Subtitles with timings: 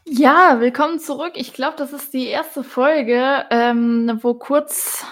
[0.08, 1.34] Ja, willkommen zurück.
[1.36, 5.04] Ich glaube, das ist die erste Folge, ähm, wo kurz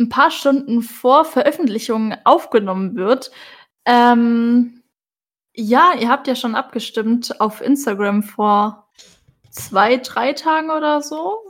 [0.00, 3.30] ein paar Stunden vor Veröffentlichung aufgenommen wird.
[3.84, 4.82] Ähm,
[5.54, 8.88] ja, ihr habt ja schon abgestimmt auf Instagram vor
[9.50, 11.45] zwei, drei Tagen oder so.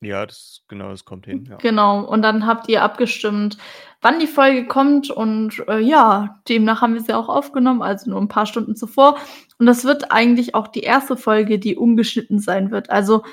[0.00, 1.56] Ja, das genau, das kommt hin, ja.
[1.56, 3.56] Genau, und dann habt ihr abgestimmt,
[4.02, 8.20] wann die Folge kommt und äh, ja, demnach haben wir sie auch aufgenommen, also nur
[8.20, 9.18] ein paar Stunden zuvor.
[9.58, 12.90] Und das wird eigentlich auch die erste Folge, die ungeschnitten sein wird.
[12.90, 13.24] Also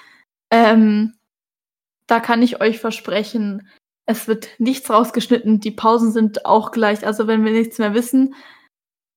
[0.51, 1.15] ähm,
[2.07, 3.67] da kann ich euch versprechen,
[4.05, 5.59] es wird nichts rausgeschnitten.
[5.59, 7.05] Die Pausen sind auch gleich.
[7.05, 8.35] Also wenn wir nichts mehr wissen,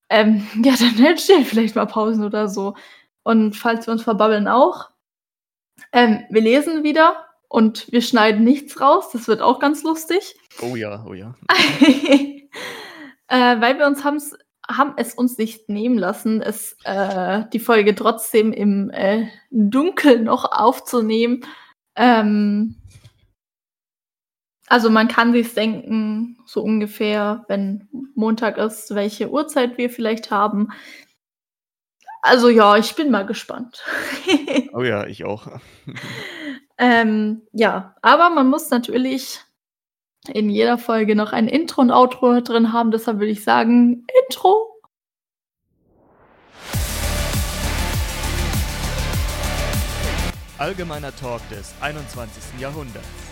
[0.09, 2.75] ähm, ja, dann entstehen vielleicht mal Pausen oder so.
[3.23, 4.91] Und falls wir uns verbabbeln auch.
[5.93, 9.11] Ähm, wir lesen wieder und wir schneiden nichts raus.
[9.13, 10.37] Das wird auch ganz lustig.
[10.61, 11.35] Oh ja, oh ja.
[13.29, 14.37] äh, weil wir uns haben's,
[14.69, 20.51] haben es uns nicht nehmen lassen, es, äh, die Folge trotzdem im äh, Dunkeln noch
[20.51, 21.45] aufzunehmen.
[21.95, 22.77] Ähm,
[24.69, 30.69] also man kann sich denken, so ungefähr, wenn Montag ist, welche Uhrzeit wir vielleicht haben.
[32.23, 33.85] Also ja, ich bin mal gespannt.
[34.73, 35.47] oh ja, ich auch.
[36.79, 39.41] ähm, ja, aber man muss natürlich
[40.29, 42.91] in jeder Folge noch ein Intro und Outro drin haben.
[42.91, 44.73] Deshalb würde ich sagen, Intro.
[50.59, 52.61] Allgemeiner Talk des 21.
[52.61, 53.26] Jahrhunderts.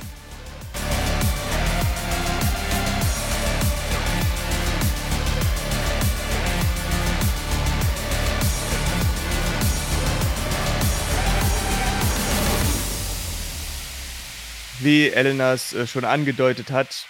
[14.85, 17.07] Wie Elenas äh, schon angedeutet hat,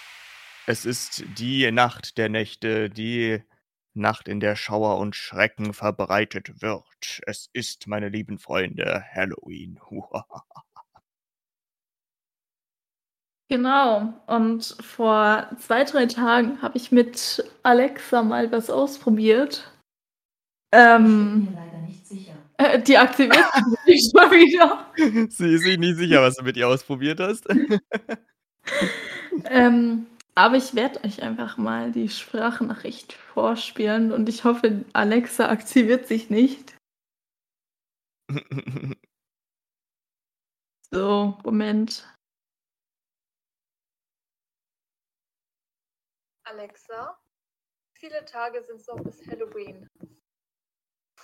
[0.69, 3.43] es ist die Nacht der Nächte, die
[3.95, 7.21] Nacht, in der Schauer und Schrecken verbreitet wird.
[7.27, 9.81] Es ist, meine lieben Freunde, Halloween.
[13.51, 14.15] Genau.
[14.27, 19.71] Und vor zwei, drei Tagen habe ich mit Alexa mal was ausprobiert.
[20.73, 22.44] Ähm, ich bin mir leider nicht sicher.
[22.65, 23.47] Äh, die aktiviert
[23.87, 24.91] sich mal wieder.
[25.31, 27.47] Sie ist sich nicht sicher, was du mit ihr ausprobiert hast.
[29.47, 36.09] ähm, aber ich werde euch einfach mal die Sprachnachricht vorspielen und ich hoffe, Alexa aktiviert
[36.09, 36.77] sich nicht.
[40.91, 42.09] so, Moment.
[46.47, 47.19] Alexa,
[47.95, 49.89] viele Tage sind es noch bis Halloween.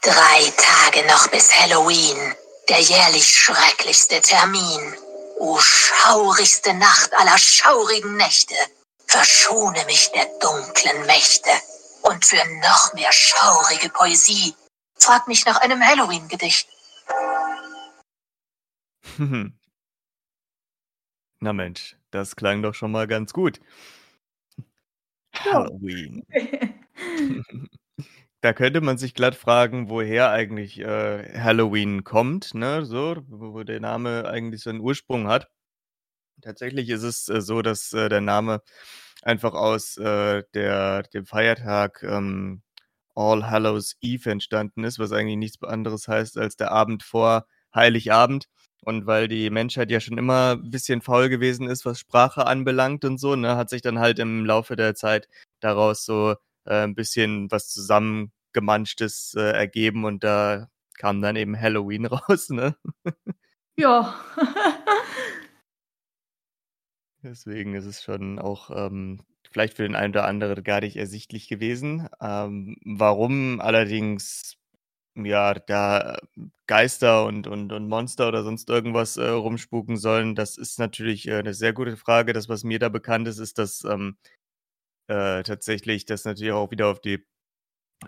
[0.03, 2.35] Drei Tage noch bis Halloween,
[2.71, 4.95] der jährlich schrecklichste Termin.
[5.39, 8.55] O schaurigste Nacht aller schaurigen Nächte,
[9.07, 11.51] verschone mich der dunklen Mächte.
[12.03, 14.55] Und für noch mehr schaurige Poesie,
[14.95, 16.67] frag mich nach einem Halloween-Gedicht.
[21.41, 23.61] Na Mensch, das klang doch schon mal ganz gut.
[25.35, 26.25] Halloween.
[28.43, 32.85] Da könnte man sich glatt fragen, woher eigentlich äh, Halloween kommt, ne?
[32.87, 35.49] So, wo der Name eigentlich seinen Ursprung hat.
[36.43, 38.63] Tatsächlich ist es äh, so, dass äh, der Name
[39.23, 42.63] einfach aus äh, der, dem Feiertag ähm,
[43.17, 48.47] All Hallows Eve entstanden ist, was eigentlich nichts anderes heißt als der Abend vor Heiligabend.
[48.83, 53.05] Und weil die Menschheit ja schon immer ein bisschen faul gewesen ist, was Sprache anbelangt
[53.05, 55.29] und so, ne, hat sich dann halt im Laufe der Zeit
[55.61, 62.07] daraus so äh, ein bisschen was zusammengemanschtes äh, ergeben und da kam dann eben Halloween
[62.07, 62.77] raus, ne?
[63.77, 64.15] Ja.
[67.23, 71.49] Deswegen ist es schon auch ähm, vielleicht für den einen oder anderen gar nicht ersichtlich
[71.49, 72.09] gewesen.
[72.21, 74.57] Ähm, warum allerdings
[75.17, 76.19] ja da
[76.67, 81.37] Geister und, und, und Monster oder sonst irgendwas äh, rumspuken sollen, das ist natürlich äh,
[81.37, 82.33] eine sehr gute Frage.
[82.33, 84.17] Das, was mir da bekannt ist, ist, dass ähm,
[85.11, 87.27] äh, tatsächlich das natürlich auch wieder auf die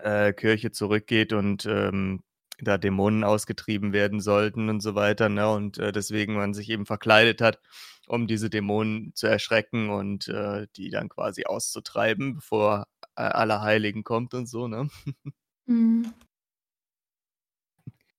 [0.01, 2.23] äh, Kirche zurückgeht und ähm,
[2.59, 5.49] da Dämonen ausgetrieben werden sollten und so weiter, ne?
[5.49, 7.59] Und äh, deswegen man sich eben verkleidet hat,
[8.07, 14.33] um diese Dämonen zu erschrecken und äh, die dann quasi auszutreiben, bevor äh, Allerheiligen kommt
[14.33, 14.89] und so, ne?
[15.65, 16.13] Mhm.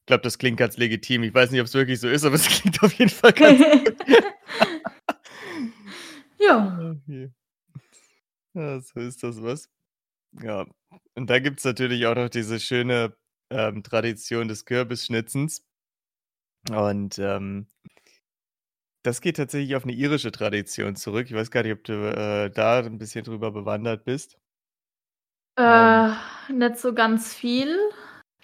[0.04, 1.22] Ich glaube, das klingt ganz legitim.
[1.22, 3.58] Ich weiß nicht, ob es wirklich so ist, aber es klingt auf jeden Fall ganz
[3.84, 3.96] gut.
[6.38, 6.78] ja.
[7.08, 7.32] Okay.
[8.54, 9.68] Ja, so ist das was.
[10.42, 10.66] Ja,
[11.14, 13.16] und da gibt es natürlich auch noch diese schöne
[13.50, 15.64] ähm, Tradition des Kürbisschnitzens.
[16.70, 17.66] Und ähm,
[19.02, 21.26] das geht tatsächlich auf eine irische Tradition zurück.
[21.26, 24.38] Ich weiß gar nicht, ob du äh, da ein bisschen drüber bewandert bist.
[25.56, 26.12] Äh,
[26.48, 27.78] nicht so ganz viel.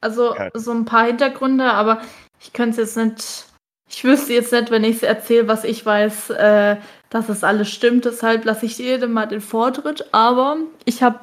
[0.00, 0.50] Also Ja.
[0.54, 2.02] so ein paar Hintergründe, aber
[2.40, 3.49] ich könnte es jetzt nicht.
[3.92, 6.76] Ich wüsste jetzt nicht, wenn ich es erzähle, was ich weiß, äh,
[7.10, 8.04] dass es alles stimmt.
[8.04, 10.06] Deshalb lasse ich jedem mal den Vortritt.
[10.12, 11.18] Aber ich habe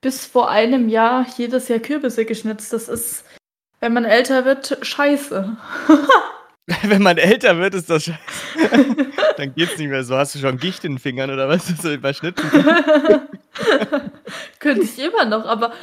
[0.00, 2.72] bis vor einem Jahr jedes Jahr Kürbisse geschnitzt.
[2.72, 3.24] Das ist,
[3.80, 5.56] wenn man älter wird, scheiße.
[6.82, 8.18] Wenn man älter wird, ist das scheiße.
[9.36, 10.16] Dann geht's nicht mehr so.
[10.16, 11.66] Hast du schon Gicht in den Fingern oder was?
[11.66, 12.42] So überschnitten?
[14.60, 15.74] Könnte ich immer noch, aber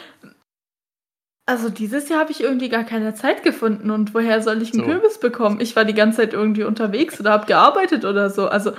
[1.51, 4.81] also dieses Jahr habe ich irgendwie gar keine Zeit gefunden und woher soll ich einen
[4.81, 4.85] So.
[4.85, 5.59] Kürbis bekommen?
[5.61, 8.47] Ich war die ganze Zeit irgendwie unterwegs oder habe gearbeitet oder so.
[8.47, 8.71] Also,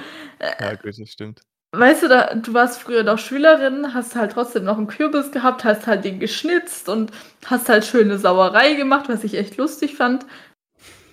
[0.60, 1.42] Ja, gut, das stimmt.
[1.72, 5.64] weißt du, da, du warst früher noch Schülerin, hast halt trotzdem noch einen Kürbis gehabt,
[5.64, 7.12] hast halt den geschnitzt und
[7.46, 10.26] hast halt schöne Sauerei gemacht, was ich echt lustig fand.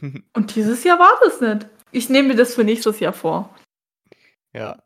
[0.33, 1.67] Und dieses Jahr war das nicht.
[1.91, 3.53] Ich nehme mir das für nächstes Jahr vor.
[4.53, 4.81] Ja.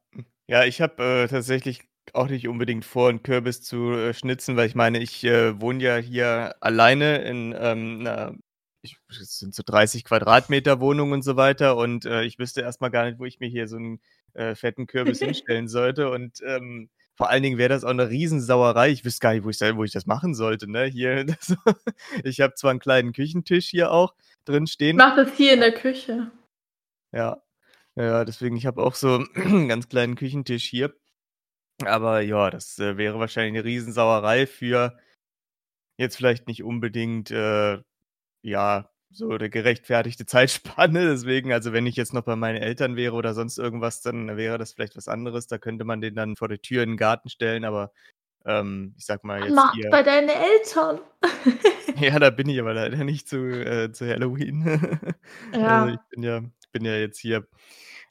[0.48, 1.82] Ja, ich habe äh, tatsächlich
[2.14, 5.84] auch nicht unbedingt vor, einen Kürbis zu äh, schnitzen, weil ich meine, ich äh, wohne
[5.84, 8.36] ja hier alleine in ähm, einer,
[8.82, 12.92] ich, es sind so 30 Quadratmeter Wohnung und so weiter und äh, ich wüsste erstmal
[12.92, 14.00] gar nicht, wo ich mir hier so einen
[14.34, 18.90] äh, fetten Kürbis hinstellen sollte und ähm, vor allen Dingen wäre das auch eine Riesensauerei.
[18.90, 20.70] Ich wüsste gar nicht, wo ich, da- wo ich das machen sollte.
[20.70, 20.86] Ne?
[20.86, 21.56] Hier, das,
[22.24, 24.16] ich habe zwar einen kleinen Küchentisch hier auch
[24.46, 24.98] drin Ich stehen.
[24.98, 26.32] mache das hier in der Küche.
[27.12, 27.42] Ja.
[27.96, 30.94] Ja, deswegen, ich habe auch so einen ganz kleinen Küchentisch hier.
[31.88, 34.98] Aber ja, das äh, wäre wahrscheinlich eine Riesensauerei für
[35.98, 37.80] jetzt vielleicht nicht unbedingt, äh,
[38.42, 41.08] ja, so eine gerechtfertigte Zeitspanne.
[41.10, 44.58] Deswegen, also wenn ich jetzt noch bei meinen Eltern wäre oder sonst irgendwas, dann wäre
[44.58, 45.48] das vielleicht was anderes.
[45.48, 47.92] Da könnte man den dann vor die Tür in den Garten stellen, aber
[48.46, 49.90] ähm, ich sag mal jetzt Mach hier.
[49.90, 51.00] bei deinen Eltern.
[52.00, 54.90] Ja, da bin ich aber leider nicht zu, äh, zu Halloween.
[55.54, 55.84] Ja.
[55.84, 56.42] Also ich bin ja,
[56.72, 57.48] bin ja jetzt hier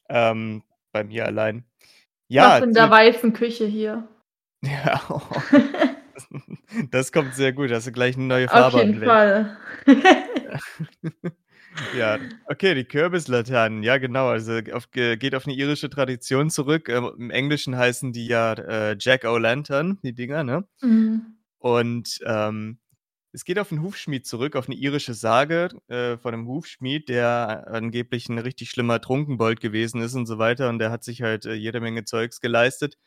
[0.09, 1.65] ähm, bei mir allein.
[2.33, 4.09] Ja, Was in der weißen Küche hier.
[4.63, 5.21] ja oh,
[6.91, 7.71] das kommt sehr gut.
[7.71, 9.11] Hast du gleich eine neue Auf Farbe jeden angelegt.
[9.11, 9.57] Fall.
[11.95, 12.19] Ja,
[12.49, 16.91] okay, die Kürbislaternen, ja genau, also auf, ge- geht auf eine irische Tradition zurück.
[16.91, 20.65] Ähm, Im Englischen heißen die ja äh, Jack O' die Dinger, ne?
[20.83, 21.39] Mhm.
[21.59, 22.79] Und ähm,
[23.33, 27.67] es geht auf einen Hufschmied zurück, auf eine irische Sage äh, von einem Hufschmied, der
[27.69, 30.69] angeblich ein richtig schlimmer Trunkenbold gewesen ist und so weiter.
[30.69, 32.99] Und der hat sich halt äh, jede Menge Zeugs geleistet.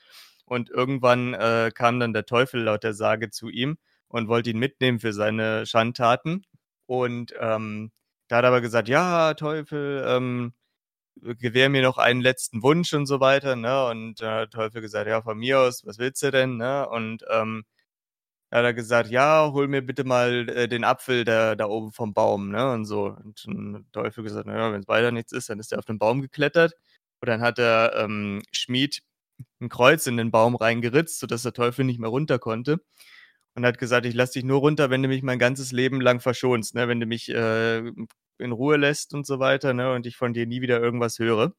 [0.45, 3.77] Und irgendwann äh, kam dann der Teufel laut der Sage zu ihm
[4.07, 6.45] und wollte ihn mitnehmen für seine Schandtaten.
[6.88, 7.92] Und ähm,
[8.27, 10.54] da hat er aber gesagt, ja, Teufel, ähm,
[11.22, 13.86] gewähr mir noch einen letzten Wunsch und so weiter, ne?
[13.88, 16.88] Und äh, der Teufel gesagt, ja, von mir aus, was willst du denn, ne?
[16.89, 17.63] Und ähm,
[18.50, 21.92] da hat er gesagt, ja, hol mir bitte mal äh, den Apfel da, da oben
[21.92, 22.72] vom Baum, ne?
[22.72, 23.06] Und so.
[23.08, 26.00] Und dann Teufel gesagt, naja, wenn es weiter nichts ist, dann ist er auf den
[26.00, 26.74] Baum geklettert.
[27.22, 29.02] Und dann hat der ähm, Schmied
[29.62, 32.80] ein Kreuz in den Baum reingeritzt, sodass der Teufel nicht mehr runter konnte.
[33.56, 36.20] Und hat gesagt, ich lass dich nur runter, wenn du mich mein ganzes Leben lang
[36.22, 36.88] verschonst, ne?
[36.88, 37.80] Wenn du mich äh,
[38.38, 39.94] in Ruhe lässt und so weiter, ne?
[39.94, 41.54] Und ich von dir nie wieder irgendwas höre.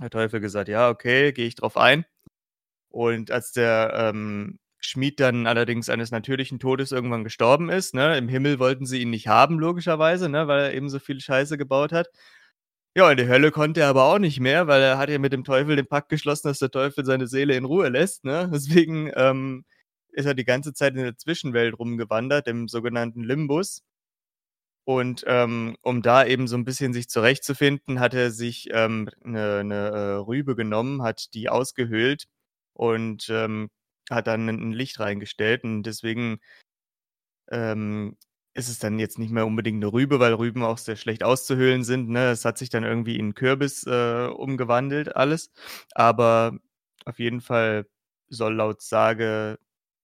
[0.00, 2.04] Der Teufel gesagt, ja, okay, gehe ich drauf ein.
[2.90, 8.28] Und als der ähm, Schmied dann allerdings eines natürlichen Todes irgendwann gestorben ist, ne, im
[8.28, 11.92] Himmel wollten sie ihn nicht haben, logischerweise, ne, weil er eben so viel Scheiße gebaut
[11.92, 12.08] hat.
[12.96, 15.32] Ja, in die Hölle konnte er aber auch nicht mehr, weil er hat ja mit
[15.32, 18.50] dem Teufel den Pakt geschlossen, dass der Teufel seine Seele in Ruhe lässt, ne.
[18.52, 19.64] Deswegen ähm,
[20.12, 23.82] ist er die ganze Zeit in der Zwischenwelt rumgewandert, im sogenannten Limbus.
[24.84, 29.58] Und ähm, um da eben so ein bisschen sich zurechtzufinden, hat er sich ähm, eine,
[29.58, 32.24] eine äh, Rübe genommen, hat die ausgehöhlt
[32.72, 33.70] und ähm,
[34.10, 35.64] hat dann ein Licht reingestellt.
[35.64, 36.40] Und deswegen
[37.50, 38.16] ähm,
[38.54, 41.84] ist es dann jetzt nicht mehr unbedingt eine Rübe, weil Rüben auch sehr schlecht auszuhöhlen
[41.84, 42.08] sind.
[42.08, 42.30] Ne?
[42.30, 45.50] Es hat sich dann irgendwie in Kürbis äh, umgewandelt, alles.
[45.94, 46.58] Aber
[47.04, 47.86] auf jeden Fall
[48.28, 49.58] soll laut Sage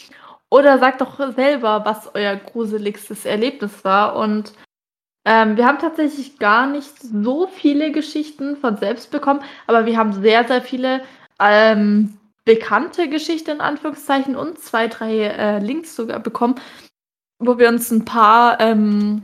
[0.50, 4.16] oder sagt doch selber, was euer gruseligstes Erlebnis war.
[4.16, 4.54] Und
[5.25, 10.13] ähm, wir haben tatsächlich gar nicht so viele Geschichten von selbst bekommen, aber wir haben
[10.13, 11.03] sehr, sehr viele
[11.39, 16.55] ähm, bekannte Geschichten in Anführungszeichen und zwei, drei äh, Links sogar bekommen,
[17.39, 19.24] wo wir uns ein paar ähm,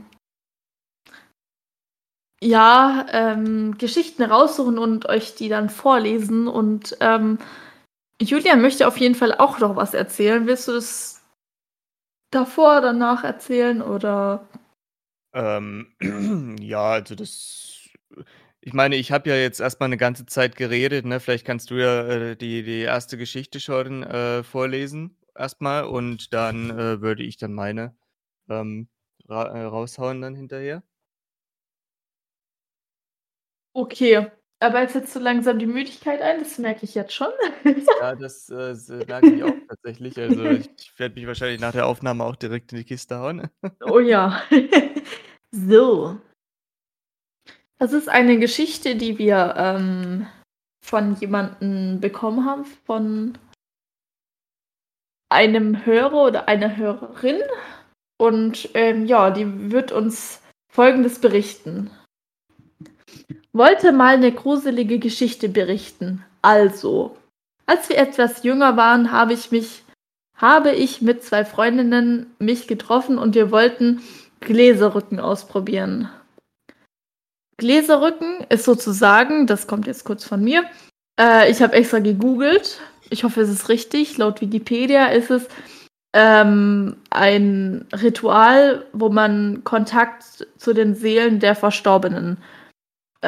[2.42, 6.48] ja, ähm, Geschichten raussuchen und euch die dann vorlesen.
[6.48, 7.38] Und ähm,
[8.20, 10.48] Julian möchte auf jeden Fall auch noch was erzählen.
[10.48, 11.22] Willst du das
[12.32, 14.48] davor, danach erzählen oder?
[15.34, 15.94] Ähm,
[16.60, 17.88] ja, also das.
[18.60, 21.20] Ich meine, ich habe ja jetzt erstmal eine ganze Zeit geredet, ne?
[21.20, 26.70] Vielleicht kannst du ja äh, die, die erste Geschichte schon äh, vorlesen, erstmal, und dann
[26.70, 27.96] äh, würde ich dann meine
[28.48, 28.88] ähm,
[29.28, 30.82] ra äh, raushauen dann hinterher.
[33.74, 34.30] Okay,
[34.62, 37.28] aber jetzt setzt so langsam die Müdigkeit ein, das merke ich jetzt schon.
[38.00, 38.74] Ja, das, äh,
[39.06, 40.18] merke ich auch tatsächlich.
[40.18, 43.48] Also, ich werde mich wahrscheinlich nach der Aufnahme auch direkt in die Kiste hauen.
[43.84, 44.42] Oh ja.
[45.54, 46.18] So.
[47.78, 50.26] Das ist eine Geschichte, die wir, ähm,
[50.82, 53.36] von jemandem bekommen haben, von
[55.30, 57.42] einem Hörer oder einer Hörerin.
[58.18, 60.40] Und, ähm, ja, die wird uns
[60.72, 61.90] Folgendes berichten.
[63.52, 66.24] Wollte mal eine gruselige Geschichte berichten.
[66.40, 67.16] Also,
[67.66, 69.82] als wir etwas jünger waren, habe ich mich
[70.42, 74.02] habe ich mit zwei Freundinnen mich getroffen und wir wollten
[74.40, 76.08] Gläserrücken ausprobieren.
[77.58, 80.64] Gläserrücken ist sozusagen, das kommt jetzt kurz von mir,
[81.20, 82.80] äh, ich habe extra gegoogelt.
[83.10, 84.18] Ich hoffe, es ist richtig.
[84.18, 85.46] Laut Wikipedia ist es
[86.12, 90.24] ähm, ein Ritual, wo man Kontakt
[90.56, 92.61] zu den Seelen der Verstorbenen äh,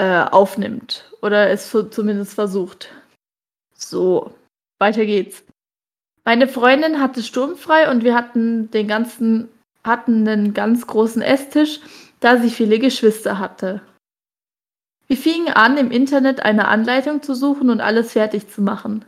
[0.00, 1.10] aufnimmt.
[1.22, 2.90] Oder es zumindest versucht.
[3.74, 4.34] So,
[4.78, 5.44] weiter geht's.
[6.24, 9.48] Meine Freundin hatte sturmfrei und wir hatten den ganzen,
[9.84, 11.80] hatten einen ganz großen Esstisch,
[12.20, 13.82] da sie viele Geschwister hatte.
[15.06, 19.04] Wir fingen an, im Internet eine Anleitung zu suchen und alles fertig zu machen.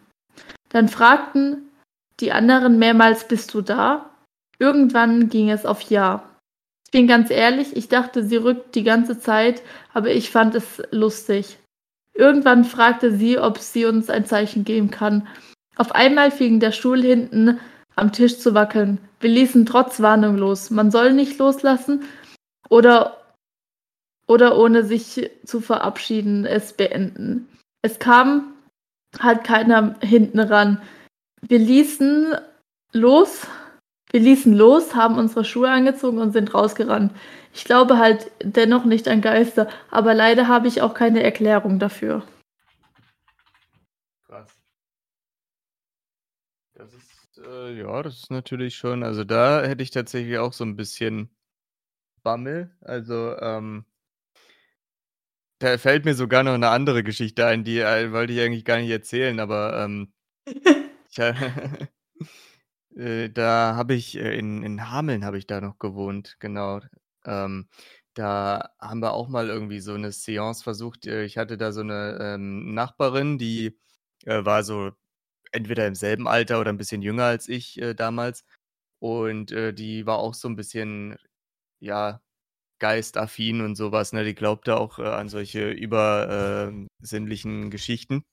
[0.69, 1.71] Dann fragten
[2.21, 4.11] die anderen mehrmals, bist du da?
[4.59, 6.23] Irgendwann ging es auf Ja.
[6.87, 9.61] Ich bin ganz ehrlich, ich dachte, sie rückt die ganze Zeit,
[9.93, 11.59] aber ich fand es lustig.
[12.15, 15.27] Irgendwann fragte sie, ob sie uns ein Zeichen geben kann.
[15.75, 17.59] Auf einmal fing der Stuhl hinten
[17.97, 18.99] am Tisch zu wackeln.
[19.19, 20.71] Wir ließen trotz Warnung los.
[20.71, 22.05] Man soll nicht loslassen
[22.69, 23.21] oder,
[24.29, 27.49] oder ohne sich zu verabschieden es beenden.
[27.83, 28.55] Es kam
[29.19, 30.81] halt keiner hinten ran.
[31.43, 32.37] Wir ließen
[32.93, 33.49] los
[34.11, 37.13] wir ließen los, haben unsere Schuhe angezogen und sind rausgerannt.
[37.53, 42.23] Ich glaube halt dennoch nicht an Geister, aber leider habe ich auch keine Erklärung dafür.
[44.27, 44.57] Krass.
[46.75, 50.65] Das ist, äh, ja, das ist natürlich schon, also da hätte ich tatsächlich auch so
[50.65, 51.31] ein bisschen
[52.23, 52.77] Bammel.
[52.83, 53.87] Also, ähm,
[55.59, 58.79] da fällt mir sogar noch eine andere Geschichte ein, die äh, wollte ich eigentlich gar
[58.79, 60.13] nicht erzählen, aber ähm,
[61.11, 61.19] ich,
[62.97, 66.81] Äh, da habe ich äh, in in Hameln habe ich da noch gewohnt, genau.
[67.25, 67.69] Ähm,
[68.15, 71.07] da haben wir auch mal irgendwie so eine Seance versucht.
[71.07, 73.79] Äh, ich hatte da so eine ähm, Nachbarin, die,
[74.25, 74.93] äh, war so
[75.53, 78.45] entweder im selben Alter oder ein bisschen jünger als ich, damals.
[79.01, 81.17] Und, die war auch so ein bisschen,
[81.81, 82.23] ja,
[82.81, 84.13] geistaffin und sowas.
[84.15, 84.25] ne?
[84.25, 88.25] Die glaubte auch, an solche übersinnlichen ähm, Geschichten.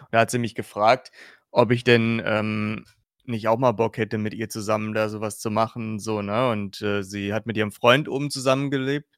[0.00, 1.12] Und da hat sie mich gefragt,
[1.50, 2.84] ob ich denn, ähm
[3.26, 6.50] nicht auch mal Bock hätte, mit ihr zusammen da sowas zu machen, so, ne?
[6.50, 9.08] Und, äh, sie hat mit ihrem Freund oben zusammengelebt.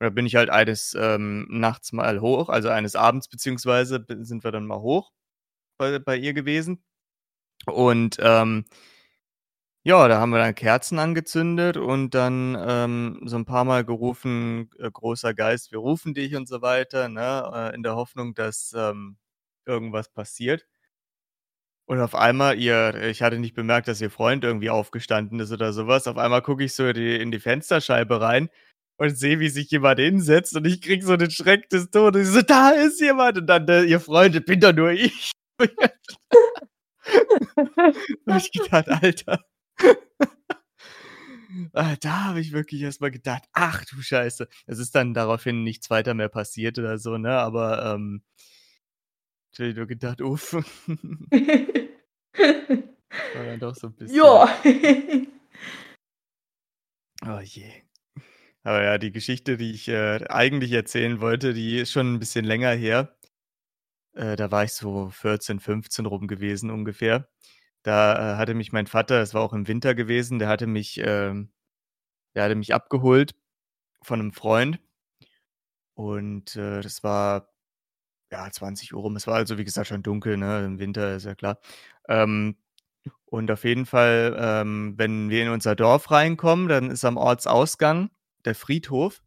[0.00, 4.52] Da bin ich halt eines, ähm, nachts mal hoch, also eines Abends beziehungsweise sind wir
[4.52, 5.12] dann mal hoch
[5.78, 6.84] bei bei ihr gewesen.
[7.66, 8.64] Und, ähm
[9.84, 14.70] ja, da haben wir dann Kerzen angezündet und dann, ähm, so ein paar Mal gerufen:
[14.78, 18.72] „Äh, großer Geist, wir rufen dich“ und so weiter, ne, äh, in der Hoffnung, dass,
[18.76, 19.16] ähm,
[19.66, 20.66] irgendwas passiert.
[21.92, 25.74] Und auf einmal ihr ich hatte nicht bemerkt, dass ihr Freund irgendwie aufgestanden ist oder
[25.74, 26.06] sowas.
[26.06, 28.48] Auf einmal gucke ich so die in die Fensterscheibe rein
[28.96, 32.28] und sehe, wie sich jemand hinsetzt und ich kriege so den Schreck des Todes.
[32.28, 35.32] Ich so: „Da ist jemand!“ Und dann, äh, ihr Freund: „Bin doch nur ich.“
[38.26, 39.40] Da habe ich gedacht: „Alter.“
[41.74, 45.62] Ah, da habe ich wirklich erst mal gedacht: „Ach du Scheiße.“ Es ist dann daraufhin
[45.64, 48.22] nichts weiter mehr passiert oder so, ne, aber, ähm
[49.54, 50.54] ich habe nur gedacht: „Uff.“
[53.32, 54.48] War dann doch so ein bisschen Ja.
[57.26, 57.82] Oh je.
[58.64, 62.44] Aber ja, die Geschichte, die ich, äh, eigentlich erzählen wollte, die ist schon ein bisschen
[62.44, 63.16] länger her.
[64.14, 67.28] Äh, da war ich so 14, 15 rum gewesen ungefähr.
[67.82, 70.98] Da, äh, hatte mich mein Vater es war auch im Winter gewesen, der hatte mich
[71.04, 71.52] ähm,
[72.36, 73.34] der hatte mich abgeholt
[74.02, 74.80] von einem Freund
[75.98, 77.51] und, äh, das war
[78.32, 79.16] ja, 20 Uhr rum.
[79.16, 80.64] Es war also, wie gesagt, schon dunkel, ne?
[80.64, 81.58] Im Winter, ist ja klar.
[82.08, 82.56] Ähm,
[83.26, 88.10] und auf jeden Fall, ähm, wenn wir in unser Dorf reinkommen, dann ist am Ortsausgang
[88.44, 89.22] der Friedhof.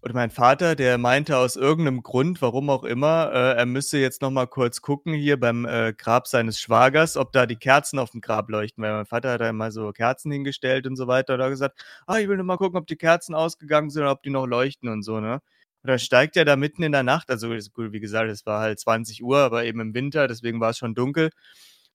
[0.00, 4.22] Und mein Vater, der meinte aus irgendeinem Grund, warum auch immer, äh, er müsse jetzt
[4.22, 8.10] noch mal kurz gucken hier beim äh, Grab seines Schwagers, ob da die Kerzen auf
[8.10, 8.82] dem Grab leuchten.
[8.82, 11.34] Weil mein Vater hat da immer so Kerzen hingestellt und so weiter.
[11.34, 14.12] Und hat gesagt, ah, ich will nur mal gucken, ob die Kerzen ausgegangen sind oder
[14.12, 15.40] ob die noch leuchten und so, ne?
[15.82, 18.78] Und dann steigt er da mitten in der Nacht, also wie gesagt, es war halt
[18.78, 21.30] 20 Uhr, aber eben im Winter, deswegen war es schon dunkel.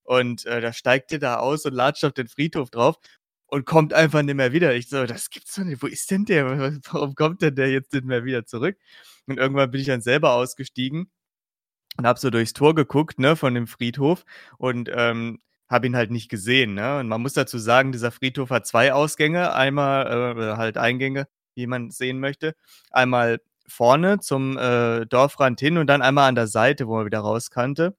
[0.03, 2.97] Und äh, da steigt er da aus und latscht auf den Friedhof drauf
[3.47, 4.75] und kommt einfach nicht mehr wieder.
[4.75, 5.81] Ich so, das gibt's doch nicht.
[5.81, 6.45] Wo ist denn der?
[6.91, 8.77] Warum kommt denn der jetzt nicht mehr wieder zurück?
[9.25, 11.09] Und irgendwann bin ich dann selber ausgestiegen
[11.97, 14.25] und habe so durchs Tor geguckt, ne, von dem Friedhof
[14.57, 15.39] und ähm,
[15.69, 16.99] habe ihn halt nicht gesehen, ne?
[16.99, 21.67] Und man muss dazu sagen, dieser Friedhof hat zwei Ausgänge, einmal äh, halt Eingänge, wie
[21.67, 22.55] man sehen möchte.
[22.91, 27.19] Einmal vorne zum äh, Dorfrand hin und dann einmal an der Seite, wo man wieder
[27.19, 27.87] raus kannte.
[27.87, 27.95] Und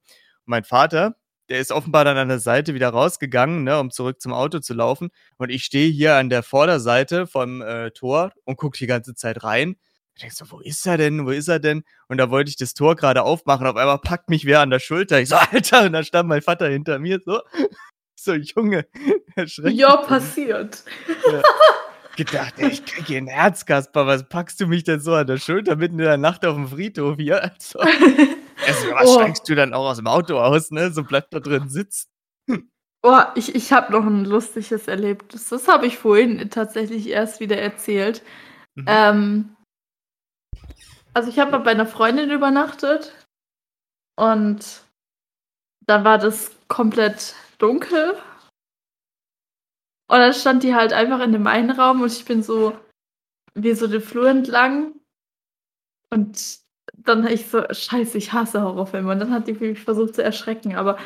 [0.46, 1.16] mein Vater,
[1.48, 4.74] der ist offenbar dann an der Seite wieder rausgegangen, ne, um zurück zum Auto zu
[4.74, 5.10] laufen.
[5.36, 9.44] Und ich stehe hier an der Vorderseite vom äh, Tor und gucke die ganze Zeit
[9.44, 9.76] rein.
[10.14, 11.26] Ich denke so, wo ist er denn?
[11.26, 11.84] Wo ist er denn?
[12.08, 13.66] Und da wollte ich das Tor gerade aufmachen.
[13.66, 15.20] Auf einmal packt mich wer an der Schulter.
[15.20, 17.40] Ich so, Alter, und dann stand mein Vater hinter mir so.
[18.20, 18.84] So, Junge,
[19.36, 19.78] erschreckt.
[19.78, 20.82] Ja, passiert.
[21.30, 21.40] Ja.
[22.18, 24.04] Gedacht, ey, ich krieg hier einen Herzkasper.
[24.08, 26.66] Was packst du mich denn so an der Schulter mitten in der Nacht auf dem
[26.66, 27.40] Friedhof hier?
[27.58, 27.78] Also.
[28.66, 29.14] Also, was oh.
[29.20, 30.90] steigst du dann auch aus dem Auto aus, ne?
[30.90, 32.08] So bleibt da drin sitzen.
[33.04, 35.48] Oh, ich, ich habe noch ein lustiges Erlebnis.
[35.48, 38.22] Das habe ich vorhin tatsächlich erst wieder erzählt.
[38.74, 38.84] Mhm.
[38.88, 39.56] Ähm,
[41.14, 43.14] also ich habe bei einer Freundin übernachtet
[44.16, 44.82] und
[45.86, 48.18] dann war das komplett dunkel.
[50.10, 52.78] Und dann stand die halt einfach in dem einen Raum und ich bin so
[53.54, 54.94] wie so den Flur entlang
[56.10, 56.60] und
[56.94, 59.12] dann ich so, scheiße, ich hasse Horrorfilme.
[59.12, 60.98] Und dann hat die mich versucht zu erschrecken, aber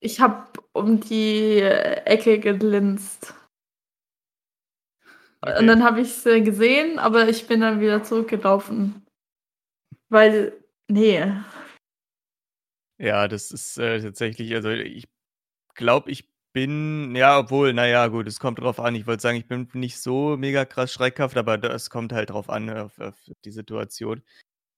[0.00, 3.34] ich habe um die Ecke gelinst.
[5.40, 5.58] Okay.
[5.58, 9.06] Und dann habe ich sie gesehen, aber ich bin dann wieder zurückgelaufen.
[10.08, 10.52] Weil,
[10.88, 11.32] nee.
[12.98, 15.08] Ja, das ist äh, tatsächlich, also ich
[15.74, 18.94] glaube, ich bin, ja, obwohl, naja, gut, es kommt drauf an.
[18.94, 22.50] Ich wollte sagen, ich bin nicht so mega krass schreckhaft, aber es kommt halt drauf
[22.50, 24.22] an, auf, auf die Situation.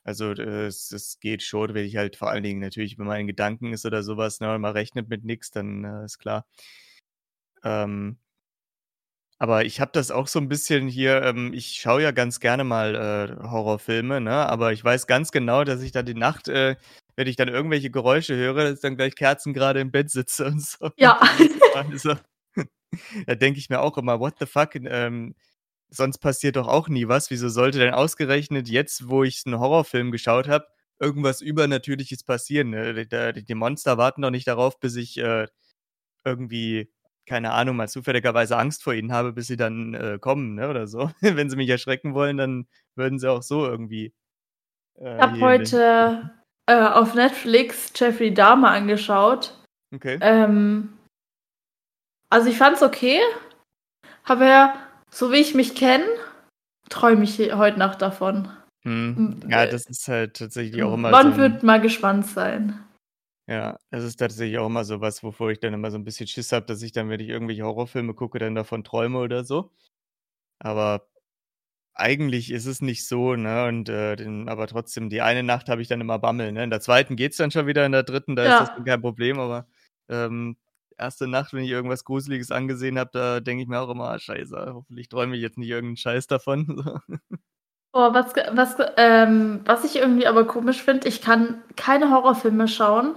[0.05, 3.73] Also, es es geht schon, wenn ich halt vor allen Dingen natürlich bei meinen Gedanken
[3.73, 6.47] ist oder sowas, ne, man rechnet mit nichts, dann, äh, ist klar.
[7.63, 8.17] Ähm
[9.39, 12.63] aber ich habe das auch so ein bisschen hier ähm, ich schaue ja ganz gerne
[12.65, 16.77] mal, äh, Horrorfilme, ne, aber ich weiß ganz genau, dass ich da die Nacht, äh,
[17.21, 20.63] wenn ich dann irgendwelche Geräusche höre, dass dann gleich Kerzen gerade im Bett sitze und
[20.63, 20.91] so.
[20.97, 21.21] Ja.
[21.75, 22.17] Also,
[23.27, 25.35] da denke ich mir auch immer: „What the fuck?“ Ähm
[25.91, 27.31] sonst passiert doch auch nie was.
[27.31, 30.67] Wieso sollte denn ausgerechnet jetzt, wo ich einen Horrorfilm geschaut habe,
[30.99, 32.71] irgendwas Übernatürliches passieren?
[32.71, 33.07] Ne?
[33.07, 35.47] Die, die, Monster warten doch nicht darauf, bis ich äh,
[36.25, 36.91] irgendwie,
[37.27, 40.71] keine Ahnung, mal zufälligerweise Angst vor ihnen habe, bis sie dann äh, kommen, ne?
[40.71, 41.11] Oder so.
[41.21, 44.15] Wenn sie mich erschrecken wollen, dann würden sie auch so irgendwie.
[44.99, 46.40] Äh, ich habe heute
[46.71, 49.57] äh, auf Netflix Jeffrey Dahmer angeschaut.
[49.93, 50.19] Okay.
[50.21, 50.97] Ähm,
[52.31, 53.21] also ich fand's okay.
[54.25, 54.77] Habe ja
[55.11, 56.07] so wie ich mich kenne,
[56.89, 58.49] träume ich heute Nacht davon.
[58.83, 59.41] Hm.
[59.49, 62.79] Ja, das ist halt tatsächlich auch immer Man so wird mal gespannt sein.
[63.49, 66.29] Ja, es ist tatsächlich auch immer so was, wovor ich dann immer so ein bisschen
[66.29, 69.73] Schiss habe, dass ich dann, wenn ich irgendwelche Horrorfilme gucke, dann davon träume oder so.
[70.61, 71.10] Aber
[71.95, 73.67] eigentlich ist es nicht so, ne?
[73.67, 76.65] Und äh, den, aber trotzdem, die eine Nacht habe ich dann immer Bammel, ne?
[76.65, 78.53] In der zweiten geht es dann schon wieder, in der dritten, da ja.
[78.55, 79.67] ist das dann kein Problem, aber
[80.09, 80.57] ähm,
[81.01, 84.19] erste Nacht, wenn ich irgendwas Gruseliges angesehen habe, da denke ich mir auch immer, ah,
[84.19, 86.67] scheiße, hoffentlich träume ich jetzt nicht irgendeinen Scheiß davon.
[87.93, 93.17] Boah, was, was, ähm, was ich irgendwie aber komisch finde, ich kann keine Horrorfilme schauen,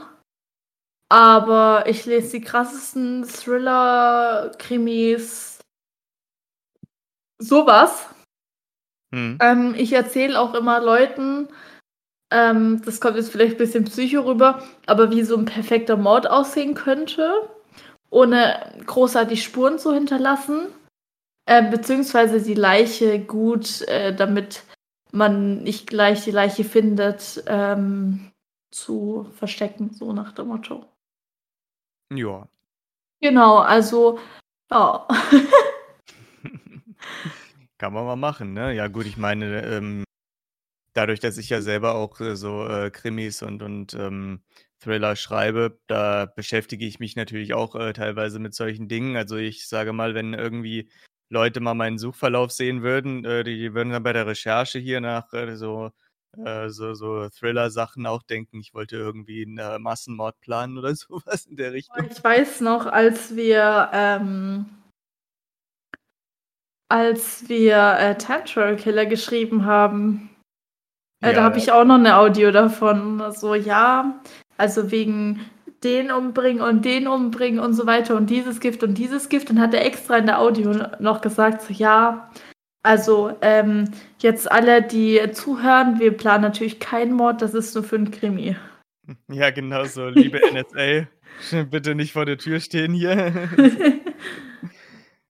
[1.09, 5.59] aber ich lese die krassesten Thriller, Krimis,
[7.37, 8.07] sowas.
[9.13, 9.37] Hm.
[9.41, 11.47] Ähm, ich erzähle auch immer Leuten,
[12.31, 16.29] ähm, das kommt jetzt vielleicht ein bisschen psycho rüber, aber wie so ein perfekter Mord
[16.29, 17.49] aussehen könnte
[18.13, 20.67] ohne großartig Spuren zu hinterlassen,
[21.45, 24.63] äh, beziehungsweise die Leiche gut, äh, damit
[25.11, 28.31] man nicht gleich die Leiche findet, ähm,
[28.71, 30.85] zu verstecken, so nach dem Motto.
[32.13, 32.47] Ja.
[33.19, 34.19] Genau, also,
[34.71, 35.07] ja.
[37.77, 38.73] Kann man mal machen, ne?
[38.73, 40.03] Ja, gut, ich meine, ähm,
[40.93, 44.43] dadurch, dass ich ja selber auch äh, so äh, Krimis und, und ähm,
[44.79, 49.15] Thriller schreibe, da beschäftige ich mich natürlich auch äh, teilweise mit solchen Dingen.
[49.17, 50.89] Also ich sage mal, wenn irgendwie
[51.29, 55.33] Leute mal meinen Suchverlauf sehen würden, äh, die würden dann bei der Recherche hier nach
[55.33, 55.91] äh, so,
[56.37, 61.55] äh, so, so Thriller-Sachen auch denken, ich wollte irgendwie einen Massenmord planen oder sowas in
[61.55, 62.07] der Richtung.
[62.11, 64.65] Ich weiß noch, als wir ähm,
[66.93, 70.29] als wir äh, Time Travel Killer geschrieben haben,
[71.23, 71.63] Äh, da Ja, habe ja.
[71.63, 73.23] ich auch noch eine Audio davon.
[73.31, 74.21] So, ja,
[74.57, 75.39] also wegen
[75.83, 79.49] den umbringen und den umbringen und so weiter und dieses Gift und dieses Gift.
[79.49, 82.29] Dann hat er extra in der Audio noch gesagt, so, ja,
[82.83, 87.95] also ähm, jetzt alle, die zuhören, wir planen natürlich keinen Mord, das ist nur für
[87.97, 88.55] einen Krimi.
[89.29, 90.07] Ja, genau so.
[90.09, 91.07] Liebe NSA,
[91.71, 93.33] bitte nicht vor der Tür stehen hier.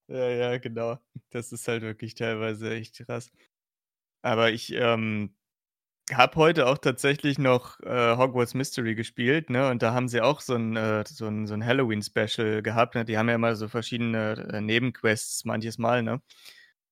[0.08, 0.98] Ja, ja, genau.
[1.34, 3.32] Das ist halt wirklich teilweise echt krass.
[4.22, 5.36] Aber ich ähm,
[6.12, 9.70] habe heute auch tatsächlich noch äh, Hogwarts Mystery gespielt, ne?
[9.70, 12.96] Und da haben sie auch so ein, äh, so ein, so ein Halloween-Special gehabt.
[12.96, 13.06] Ne?
[13.06, 16.22] Die haben ja immer so verschiedene äh, Nebenquests manches Mal, ne?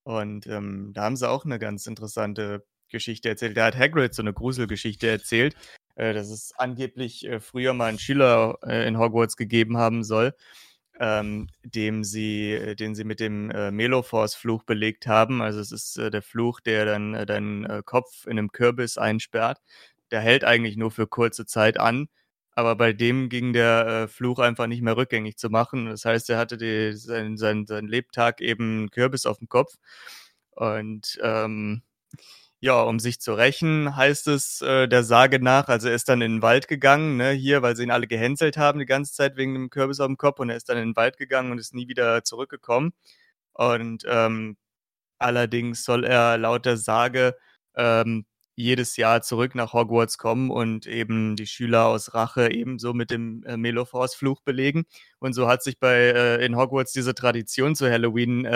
[0.04, 3.58] Und ähm, da haben sie auch eine ganz interessante Geschichte erzählt.
[3.58, 5.56] Da hat Hagrid so eine Gruselgeschichte erzählt,
[5.96, 10.34] äh, dass es angeblich äh, früher mal einen Schüler äh, in Hogwarts gegeben haben soll,
[11.02, 15.42] ähm, dem sie, äh, den sie mit dem äh, Meloforce-Fluch belegt haben.
[15.42, 19.00] Also es ist äh, der Fluch, der dann äh, deinen äh, Kopf in einem Kürbis
[19.00, 19.60] einsperrt.
[20.12, 22.08] Der hält eigentlich nur für kurze Zeit an,
[22.54, 25.88] aber bei dem ging der äh, Fluch einfach nicht mehr rückgängig zu machen.
[25.88, 29.74] Das heißt, er hatte die, sein, sein, sein Lebtag eben Kürbis auf dem Kopf.
[30.52, 31.82] Und ähm,
[32.62, 36.22] ja, um sich zu rächen, heißt es äh, der Sage nach, also er ist dann
[36.22, 39.36] in den Wald gegangen, ne, hier, weil sie ihn alle gehänselt haben die ganze Zeit
[39.36, 41.58] wegen dem Kürbis auf dem Kopf und er ist dann in den Wald gegangen und
[41.60, 42.94] ist nie wieder zurückgekommen.
[43.54, 44.58] Und ähm,
[45.20, 47.36] allerdings soll er laut der Sage
[47.76, 53.12] ähm, jedes Jahr zurück nach Hogwarts kommen und eben die Schüler aus Rache ebenso mit
[53.12, 54.86] dem äh, Meloforce-Fluch belegen.
[55.20, 58.52] Und so hat sich bei äh, in Hogwarts diese Tradition zu Halloween äh,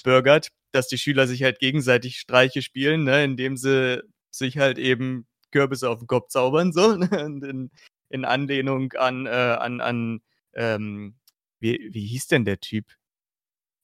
[0.00, 5.26] eingebürgert, dass die Schüler sich halt gegenseitig Streiche spielen, ne, indem sie sich halt eben
[5.50, 7.70] Kürbisse auf den Kopf zaubern, so, ne, in,
[8.08, 10.20] in Anlehnung an, äh, an, an
[10.54, 11.16] ähm,
[11.60, 12.86] wie, wie hieß denn der Typ?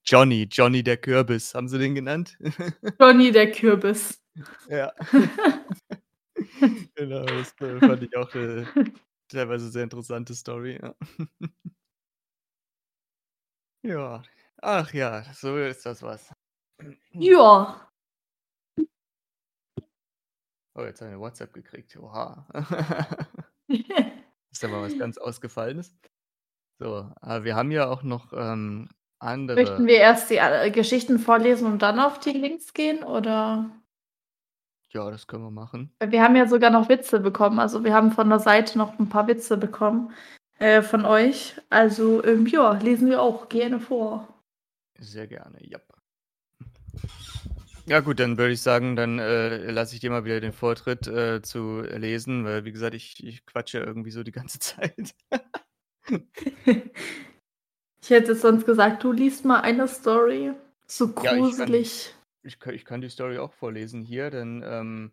[0.05, 2.39] Johnny, Johnny der Kürbis, haben sie den genannt?
[3.01, 4.23] Johnny der Kürbis.
[4.69, 4.93] ja.
[6.95, 8.67] genau, das äh, fand ich auch eine
[9.29, 10.79] teilweise sehr interessante Story.
[10.81, 10.95] Ja.
[13.83, 14.23] ja,
[14.63, 16.33] ach ja, so ist das was.
[17.11, 17.91] Ja.
[20.75, 21.97] Oh, jetzt habe ich eine WhatsApp gekriegt.
[21.97, 22.47] Oha.
[23.69, 25.95] ist aber was ganz Ausgefallenes.
[26.79, 28.89] So, aber wir haben ja auch noch ähm,
[29.19, 29.57] andere.
[29.57, 33.03] Möchten wir erst die äh, Geschichten vorlesen und dann auf die Links gehen?
[33.03, 33.71] Oder?
[34.91, 35.95] Ja, das können wir machen.
[36.05, 37.59] Wir haben ja sogar noch Witze bekommen.
[37.59, 40.13] Also wir haben von der Seite noch ein paar Witze bekommen
[40.59, 41.61] äh, von euch.
[41.71, 44.29] Also ähm, ja, lesen wir auch gerne vor.
[44.99, 45.79] Sehr gerne, ja.
[47.87, 51.07] Ja gut, dann würde ich sagen, dann äh, lasse ich dir mal wieder den Vortritt
[51.07, 55.15] äh, zu lesen, weil wie gesagt, ich, ich quatsche irgendwie so die ganze Zeit.
[58.01, 60.53] ich hätte sonst gesagt, du liest mal eine Story.
[60.87, 62.15] So Ja, ich kann- gruselig.
[62.43, 65.11] Ich, kann- ich kann die Story auch vorlesen hier, denn ähm,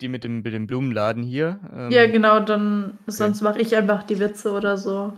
[0.00, 1.60] die mit dem, mit dem Blumenladen hier.
[1.72, 5.12] Ähm, Ja, genau, dann sonst mache ich einfach die Witze oder so.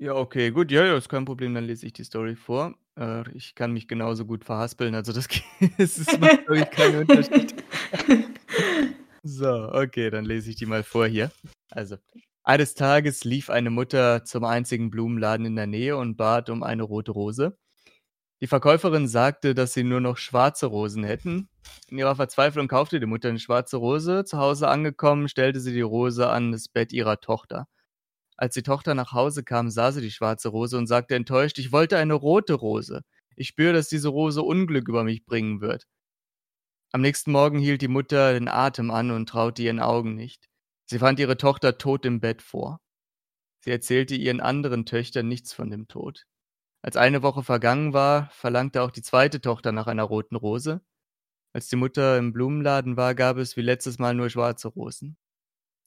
[0.00, 2.74] Ja, okay, gut, ja, ja, ist kein Problem, dann lese ich die Story vor.
[2.96, 5.26] Äh, ich kann mich genauso gut verhaspeln, also das,
[5.78, 7.54] das ist, macht, glaube ich, keinen Unterschied.
[9.24, 11.30] So, okay, dann lese ich die mal vor hier.
[11.70, 11.96] Also,
[12.44, 16.84] eines Tages lief eine Mutter zum einzigen Blumenladen in der Nähe und bat um eine
[16.84, 17.58] rote Rose.
[18.40, 21.48] Die Verkäuferin sagte, dass sie nur noch schwarze Rosen hätten.
[21.88, 24.24] In ihrer Verzweiflung kaufte die Mutter eine schwarze Rose.
[24.24, 27.66] Zu Hause angekommen, stellte sie die Rose an das Bett ihrer Tochter.
[28.38, 31.72] Als die Tochter nach Hause kam, sah sie die schwarze Rose und sagte enttäuscht, ich
[31.72, 33.02] wollte eine rote Rose.
[33.34, 35.86] Ich spüre, dass diese Rose Unglück über mich bringen wird.
[36.92, 40.48] Am nächsten Morgen hielt die Mutter den Atem an und traute ihren Augen nicht.
[40.86, 42.80] Sie fand ihre Tochter tot im Bett vor.
[43.60, 46.24] Sie erzählte ihren anderen Töchtern nichts von dem Tod.
[46.80, 50.80] Als eine Woche vergangen war, verlangte auch die zweite Tochter nach einer roten Rose.
[51.52, 55.16] Als die Mutter im Blumenladen war, gab es wie letztes Mal nur schwarze Rosen.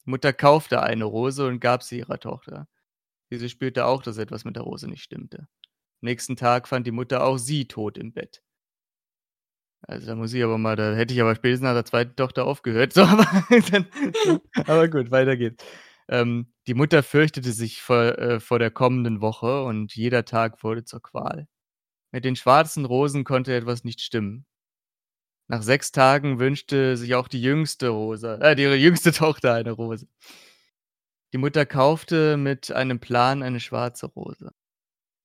[0.04, 2.68] Mutter kaufte eine Rose und gab sie ihrer Tochter.
[3.30, 5.40] Diese spürte auch, dass etwas mit der Rose nicht stimmte.
[5.40, 5.46] Am
[6.02, 8.42] nächsten Tag fand die Mutter auch sie tot im Bett.
[9.82, 12.46] Also da muss ich aber mal, da hätte ich aber spätestens nach der zweiten Tochter
[12.46, 12.92] aufgehört.
[12.92, 13.26] So, aber,
[13.70, 13.86] dann,
[14.66, 15.64] aber gut, weiter geht's.
[16.08, 20.84] Ähm, die Mutter fürchtete sich vor, äh, vor der kommenden Woche und jeder Tag wurde
[20.84, 21.48] zur Qual.
[22.12, 24.46] Mit den schwarzen Rosen konnte etwas nicht stimmen.
[25.52, 30.08] Nach sechs Tagen wünschte sich auch die jüngste Rose, äh, ihre jüngste Tochter eine Rose.
[31.34, 34.54] Die Mutter kaufte mit einem Plan eine schwarze Rose.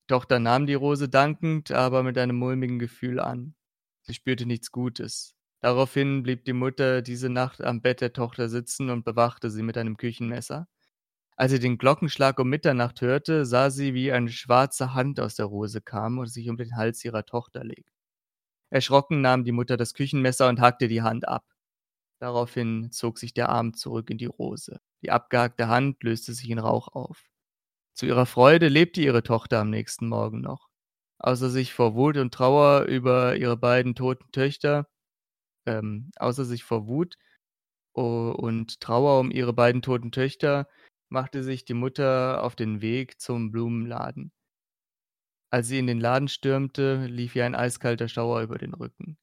[0.02, 3.56] Die Tochter nahm die Rose dankend, aber mit einem mulmigen Gefühl an.
[4.02, 5.34] Sie spürte nichts Gutes.
[5.62, 9.78] Daraufhin blieb die Mutter diese Nacht am Bett der Tochter sitzen und bewachte sie mit
[9.78, 10.68] einem Küchenmesser.
[11.38, 15.46] Als sie den Glockenschlag um Mitternacht hörte, sah sie, wie eine schwarze Hand aus der
[15.46, 17.97] Rose kam und sich um den Hals ihrer Tochter legte.
[18.70, 21.46] Erschrocken nahm die Mutter das Küchenmesser und hackte die Hand ab.
[22.20, 24.80] Daraufhin zog sich der Arm zurück in die Rose.
[25.04, 27.24] Die abgehackte Hand löste sich in Rauch auf.
[27.96, 30.70] Zu ihrer Freude lebte ihre Tochter am nächsten Morgen noch.
[31.20, 34.88] Außer sich vor Wut und Trauer über ihre beiden toten Töchter,
[35.68, 37.18] ähm, außer sich vor Wut
[37.94, 40.68] und Trauer um ihre beiden toten Töchter,
[41.10, 44.32] machte sich die Mutter auf den Weg zum Blumenladen.
[45.50, 49.18] Als sie in den Laden stürmte, lief ihr ein eiskalter Schauer über den Rücken.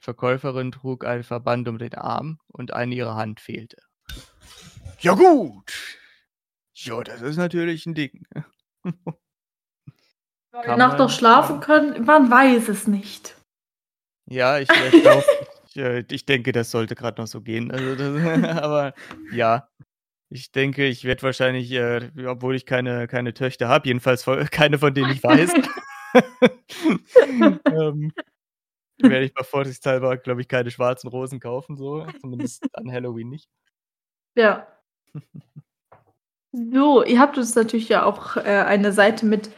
[0.00, 3.78] Die Verkäuferin trug einen Verband um den Arm und eine ihrer Hand fehlte.
[5.00, 5.72] Ja gut.
[6.74, 8.26] Ja, das ist natürlich ein Ding.
[10.62, 12.04] Kann Nacht noch schlafen können?
[12.04, 13.36] Man weiß es nicht.
[14.26, 14.68] Ja, ich,
[15.02, 15.24] glaub,
[15.68, 17.70] ich, äh, ich denke, das sollte gerade noch so gehen.
[17.70, 18.94] Also das, aber
[19.32, 19.68] ja,
[20.30, 24.94] ich denke, ich werde wahrscheinlich, äh, obwohl ich keine, keine Töchter habe, jedenfalls keine, von
[24.94, 25.52] denen ich weiß,
[27.66, 28.12] ähm,
[28.98, 32.06] werde ich mal vorsichtshalber, glaube ich, keine schwarzen Rosen kaufen, so.
[32.20, 33.48] Zumindest an Halloween nicht.
[34.36, 34.66] Ja.
[36.52, 39.50] So, ihr habt uns natürlich ja auch äh, eine Seite mit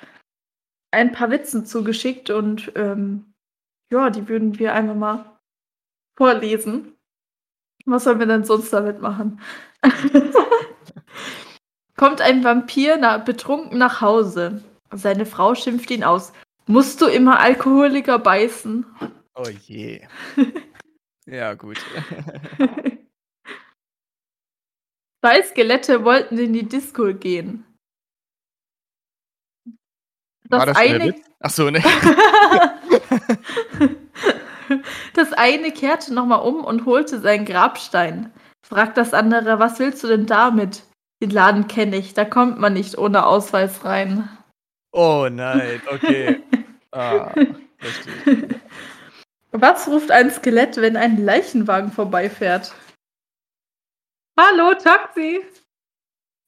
[0.90, 3.34] ein paar Witzen zugeschickt und ähm,
[3.92, 5.38] ja, die würden wir einfach mal
[6.16, 6.95] vorlesen.
[7.86, 9.40] Was sollen wir denn sonst damit machen?
[11.96, 14.62] Kommt ein Vampir na betrunken nach Hause.
[14.92, 16.32] Seine Frau schimpft ihn aus.
[16.66, 18.84] Musst du immer Alkoholiker beißen?
[19.36, 20.04] Oh je.
[21.26, 21.78] ja, gut.
[25.24, 27.64] Zwei Skelette wollten in die Disco gehen.
[30.48, 31.14] Das, War das eine.
[31.40, 31.82] Achso, ne.
[35.14, 38.32] Das eine kehrte nochmal um und holte seinen Grabstein.
[38.66, 40.84] Fragt das andere, was willst du denn damit?
[41.22, 44.28] Den Laden kenne ich, da kommt man nicht ohne Ausweis rein.
[44.92, 46.42] Oh nein, okay.
[46.92, 47.32] ah,
[49.52, 52.74] Was ruft ein Skelett, wenn ein Leichenwagen vorbeifährt?
[54.38, 55.42] Hallo, Taxi!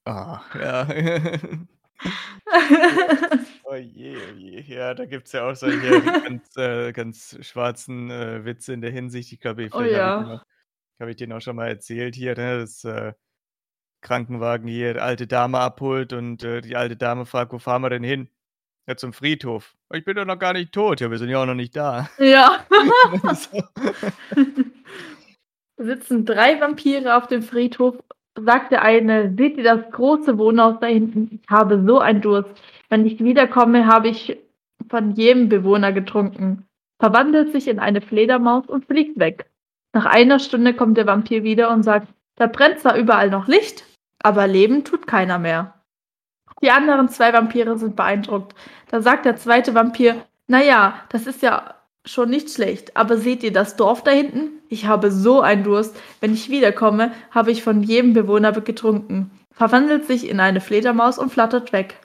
[0.05, 0.87] Ah, ja.
[3.65, 4.61] oh je, oh je.
[4.63, 8.91] Ja, da gibt es ja auch solche ganz, äh, ganz schwarzen äh, Witze in der
[8.91, 9.33] Hinsicht.
[9.33, 10.43] Ich glaube, oh, ja.
[11.01, 12.61] habe ich den auch schon mal erzählt hier, ne?
[12.61, 13.13] dass äh,
[14.01, 17.91] Krankenwagen hier die alte Dame abholt und äh, die alte Dame fragt, wo fahren wir
[17.91, 18.29] denn hin?
[18.87, 19.75] Ja, zum Friedhof.
[19.93, 21.01] Ich bin doch noch gar nicht tot.
[21.01, 22.09] Ja, wir sind ja auch noch nicht da.
[22.19, 22.65] Ja.
[25.79, 27.97] sitzen drei Vampire auf dem Friedhof,
[28.45, 31.41] sagt der eine, seht ihr das große Wohnhaus da hinten?
[31.43, 32.51] Ich habe so einen Durst.
[32.89, 34.39] Wenn ich wiederkomme, habe ich
[34.89, 36.67] von jedem Bewohner getrunken.
[37.01, 39.51] Verwandelt sich in eine Fledermaus und fliegt weg.
[39.93, 43.85] Nach einer Stunde kommt der Vampir wieder und sagt, da brennt zwar überall noch Licht,
[44.23, 45.75] aber leben tut keiner mehr.
[46.63, 48.55] Die anderen zwei Vampire sind beeindruckt.
[48.91, 51.75] Da sagt der zweite Vampir, naja, das ist ja
[52.07, 54.63] schon nicht schlecht, aber seht ihr das Dorf da hinten?
[54.69, 55.97] Ich habe so einen Durst.
[56.21, 59.31] Wenn ich wiederkomme, habe ich von jedem Bewohner getrunken.
[59.53, 61.99] Verwandelt sich in eine Fledermaus und flattert weg.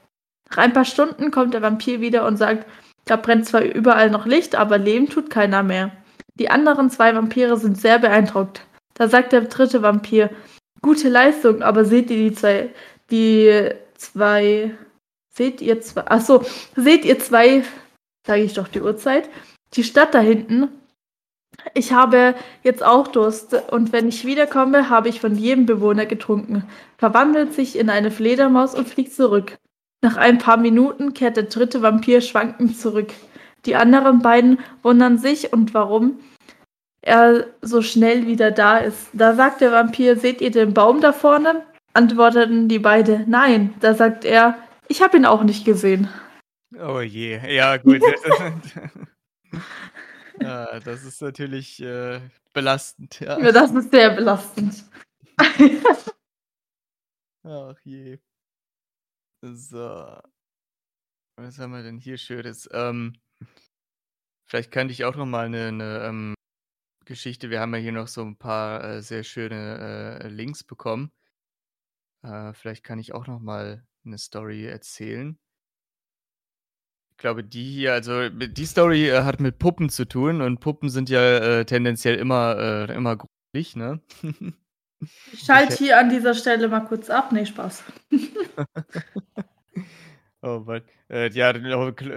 [0.49, 2.65] Nach ein paar Stunden kommt der Vampir wieder und sagt,
[3.05, 5.91] da brennt zwar überall noch Licht, aber leben tut keiner mehr.
[6.35, 8.65] Die anderen zwei Vampire sind sehr beeindruckt.
[8.95, 10.29] Da sagt der dritte Vampir,
[10.81, 12.69] gute Leistung, aber seht ihr die zwei,
[13.11, 14.71] die zwei,
[15.29, 16.43] seht ihr zwei, achso,
[16.75, 17.63] seht ihr zwei,
[18.25, 19.29] sage ich doch die Uhrzeit,
[19.73, 20.69] die Stadt da hinten.
[21.73, 26.63] Ich habe jetzt auch Durst und wenn ich wiederkomme, habe ich von jedem Bewohner getrunken,
[26.97, 29.57] verwandelt sich in eine Fledermaus und fliegt zurück.
[30.01, 33.13] Nach ein paar Minuten kehrt der dritte Vampir schwankend zurück.
[33.65, 36.19] Die anderen beiden wundern sich und warum
[37.01, 39.09] er so schnell wieder da ist.
[39.13, 41.63] Da sagt der Vampir, seht ihr den Baum da vorne?
[41.93, 43.73] Antworteten die beiden, nein.
[43.79, 44.57] Da sagt er,
[44.87, 46.09] ich habe ihn auch nicht gesehen.
[46.81, 48.01] Oh je, ja gut.
[50.39, 52.21] ja, das ist natürlich äh,
[52.53, 53.19] belastend.
[53.19, 53.39] Ja.
[53.39, 54.83] ja, das ist sehr belastend.
[57.43, 58.19] Ach je.
[59.41, 60.21] So.
[61.35, 62.69] Was haben wir denn hier Schönes?
[62.71, 63.19] Ähm,
[64.45, 66.35] vielleicht kann ich auch noch mal eine, eine ähm,
[67.05, 67.49] Geschichte.
[67.49, 71.11] Wir haben ja hier noch so ein paar äh, sehr schöne äh, Links bekommen.
[72.23, 75.37] Äh, vielleicht kann ich auch noch mal eine Story erzählen.
[77.13, 80.89] Ich glaube, die hier, also die Story äh, hat mit Puppen zu tun und Puppen
[80.89, 82.57] sind ja äh, tendenziell immer,
[82.89, 84.01] äh, immer gruselig, ne?
[85.31, 87.31] Ich schalte hier an dieser Stelle mal kurz ab.
[87.31, 87.83] Nee, Spaß.
[90.41, 90.81] oh Mann.
[91.07, 91.53] Äh, ja,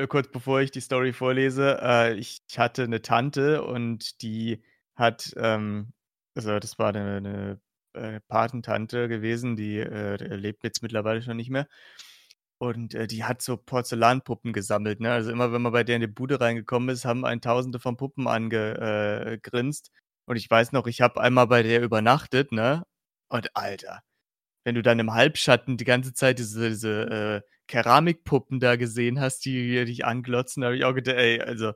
[0.06, 4.62] kurz bevor ich die Story vorlese, äh, ich hatte eine Tante und die
[4.94, 5.92] hat, ähm,
[6.34, 7.60] also das war eine, eine
[7.92, 11.68] äh, Patentante gewesen, die äh, lebt jetzt mittlerweile schon nicht mehr.
[12.58, 15.00] Und äh, die hat so Porzellanpuppen gesammelt.
[15.00, 15.12] Ne?
[15.12, 17.96] Also immer, wenn man bei der in die Bude reingekommen ist, haben ein Tausende von
[17.96, 19.90] Puppen angegrinst.
[20.26, 22.84] Und ich weiß noch, ich habe einmal bei der übernachtet, ne?
[23.28, 24.02] Und Alter,
[24.64, 29.44] wenn du dann im Halbschatten die ganze Zeit diese, diese äh, Keramikpuppen da gesehen hast,
[29.44, 31.72] die dich anglotzen, da habe ich auch gedacht, ey, also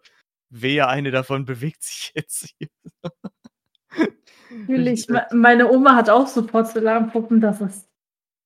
[0.50, 2.68] wehe, eine davon bewegt sich jetzt hier.
[4.50, 7.88] Natürlich, meine Oma hat auch so Porzellanpuppen, das ist.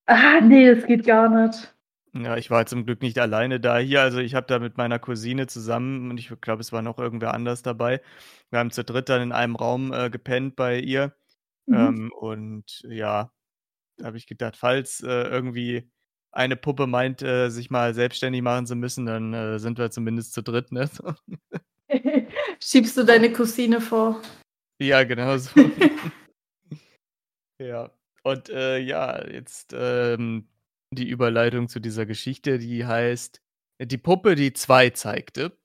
[0.05, 1.74] Ah, nee, das geht gar nicht.
[2.17, 4.01] Ja, ich war zum Glück nicht alleine da hier.
[4.01, 7.33] Also ich habe da mit meiner Cousine zusammen und ich glaube, es war noch irgendwer
[7.33, 8.01] anders dabei.
[8.51, 11.13] Wir haben zu dritt dann in einem Raum äh, gepennt bei ihr.
[11.65, 11.75] Mhm.
[11.75, 13.31] Ähm, und ja,
[13.97, 15.91] da habe ich gedacht, falls äh, irgendwie
[16.31, 20.33] eine Puppe meint, äh, sich mal selbstständig machen zu müssen, dann äh, sind wir zumindest
[20.33, 20.89] zu dritt, ne?
[22.63, 24.21] Schiebst du deine Cousine vor?
[24.79, 25.51] Ja, genau so.
[27.61, 27.91] ja.
[28.23, 30.47] Und äh, ja, jetzt ähm,
[30.95, 33.41] die Überleitung zu dieser Geschichte, die heißt
[33.81, 35.57] Die Puppe, die zwei zeigte.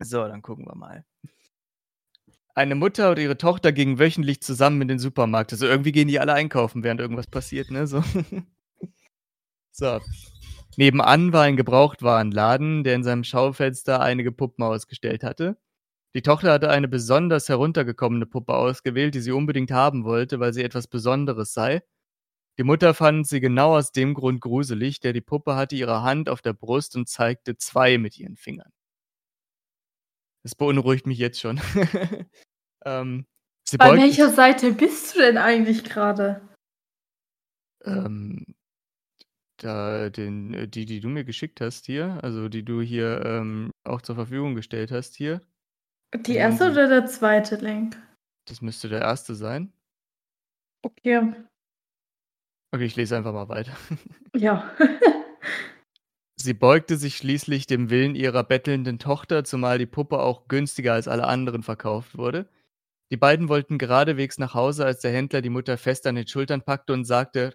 [0.00, 1.04] So, dann gucken wir mal.
[2.54, 5.52] Eine Mutter und ihre Tochter gingen wöchentlich zusammen in den Supermarkt.
[5.52, 7.86] Also irgendwie gehen die alle einkaufen, während irgendwas passiert, ne?
[7.86, 8.02] So.
[9.72, 10.00] so.
[10.76, 15.56] Nebenan war ein Gebrauchtwarenladen, der in seinem Schaufenster einige Puppen ausgestellt hatte.
[16.14, 20.62] Die Tochter hatte eine besonders heruntergekommene Puppe ausgewählt, die sie unbedingt haben wollte, weil sie
[20.62, 21.82] etwas Besonderes sei.
[22.58, 26.28] Die Mutter fand sie genau aus dem Grund gruselig, der die Puppe hatte ihre Hand
[26.28, 28.70] auf der Brust und zeigte zwei mit ihren Fingern.
[30.42, 31.60] Das beunruhigt mich jetzt schon.
[32.84, 33.26] ähm,
[33.78, 36.46] Bei welcher Seite bist du denn eigentlich gerade?
[37.84, 38.44] Ähm,
[39.56, 43.70] da, den, äh, die, die du mir geschickt hast hier, also die du hier ähm,
[43.84, 45.40] auch zur Verfügung gestellt hast hier.
[46.14, 47.96] Die erste oder der zweite Link?
[48.46, 49.72] Das müsste der erste sein.
[50.82, 51.32] Okay.
[52.74, 53.76] Okay, ich lese einfach mal weiter.
[54.34, 54.74] Ja.
[56.36, 61.06] Sie beugte sich schließlich dem Willen ihrer bettelnden Tochter, zumal die Puppe auch günstiger als
[61.06, 62.48] alle anderen verkauft wurde.
[63.12, 66.62] Die beiden wollten geradewegs nach Hause, als der Händler die Mutter fest an den Schultern
[66.62, 67.54] packte und sagte,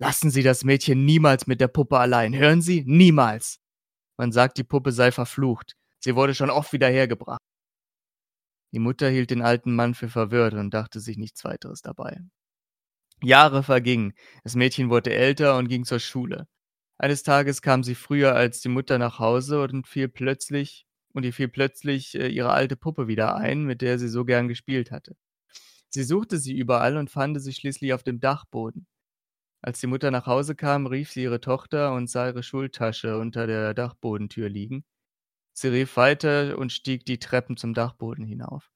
[0.00, 2.34] Lassen Sie das Mädchen niemals mit der Puppe allein.
[2.34, 2.84] Hören Sie?
[2.86, 3.60] Niemals.
[4.18, 5.76] Man sagt, die Puppe sei verflucht.
[6.00, 7.40] Sie wurde schon oft wieder hergebracht.
[8.72, 12.20] Die Mutter hielt den alten Mann für verwirrt und dachte sich nichts weiteres dabei.
[13.24, 14.14] Jahre vergingen.
[14.44, 16.46] Das Mädchen wurde älter und ging zur Schule.
[16.98, 21.32] Eines Tages kam sie früher als die Mutter nach Hause und fiel plötzlich und ihr
[21.32, 25.16] fiel plötzlich äh, ihre alte Puppe wieder ein, mit der sie so gern gespielt hatte.
[25.88, 28.86] Sie suchte sie überall und fand sie schließlich auf dem Dachboden.
[29.62, 33.46] Als die Mutter nach Hause kam, rief sie ihre Tochter und sah ihre Schultasche unter
[33.46, 34.84] der Dachbodentür liegen.
[35.54, 38.73] Sie rief weiter und stieg die Treppen zum Dachboden hinauf.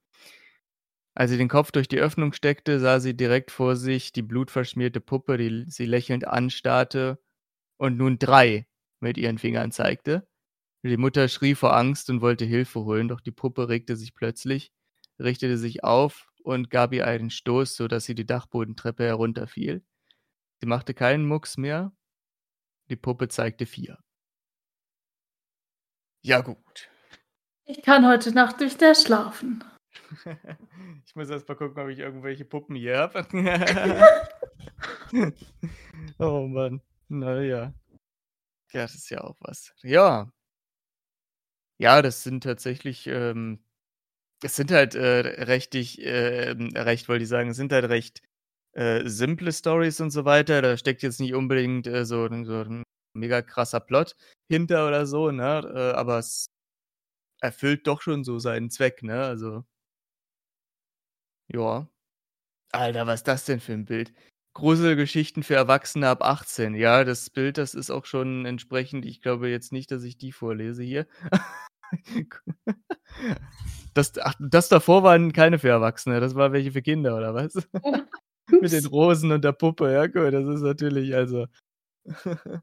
[1.18, 5.00] Als sie den Kopf durch die Öffnung steckte, sah sie direkt vor sich die blutverschmierte
[5.00, 7.20] Puppe, die sie lächelnd anstarrte
[7.76, 8.68] und nun drei
[9.00, 10.28] mit ihren Fingern zeigte.
[10.84, 14.72] Die Mutter schrie vor Angst und wollte Hilfe holen, doch die Puppe regte sich plötzlich,
[15.18, 19.84] richtete sich auf und gab ihr einen Stoß, so dass sie die Dachbodentreppe herunterfiel.
[20.60, 21.90] Sie machte keinen Mucks mehr.
[22.90, 23.98] Die Puppe zeigte vier.
[26.22, 26.88] Ja, gut.
[27.64, 29.64] Ich kann heute Nacht nicht mehr schlafen.
[31.06, 33.26] ich muss erst mal gucken, ob ich irgendwelche Puppen hier habe.
[36.18, 36.82] oh Mann.
[37.08, 37.72] Naja.
[38.72, 39.72] Ja, das ist ja auch was.
[39.82, 40.30] Ja.
[41.78, 43.60] Ja, das sind tatsächlich, ähm,
[44.42, 48.22] es sind halt äh, rechtig, äh, recht, wollte ich sagen, es sind halt recht
[48.72, 50.62] äh, simple Stories und so weiter.
[50.62, 52.82] Da steckt jetzt nicht unbedingt äh, so, so ein
[53.14, 54.16] mega krasser Plot
[54.50, 55.60] hinter oder so, ne?
[55.74, 56.48] Äh, aber es
[57.40, 59.22] erfüllt doch schon so seinen Zweck, ne?
[59.24, 59.64] Also.
[61.48, 61.88] Ja.
[62.72, 64.12] Alter, was ist das denn für ein Bild?
[64.54, 66.74] Gruselgeschichten für Erwachsene ab 18.
[66.74, 69.06] Ja, das Bild, das ist auch schon entsprechend.
[69.06, 71.06] Ich glaube jetzt nicht, dass ich die vorlese hier.
[73.94, 77.54] das, ach, das davor waren keine für Erwachsene, das war welche für Kinder, oder was?
[78.50, 81.46] Mit den Rosen und der Puppe, ja, cool, das ist natürlich, also.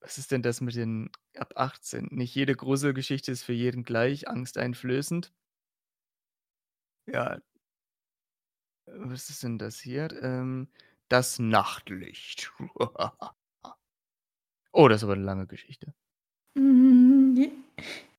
[0.00, 2.06] Was ist denn das mit den ab 18?
[2.12, 5.32] Nicht jede Gruselgeschichte ist für jeden gleich angsteinflößend.
[7.06, 7.38] Ja.
[8.86, 10.10] Was ist denn das hier?
[10.22, 10.68] Ähm,
[11.08, 12.52] das Nachtlicht.
[14.72, 15.94] oh, das ist aber eine lange Geschichte.
[16.54, 17.44] Mm,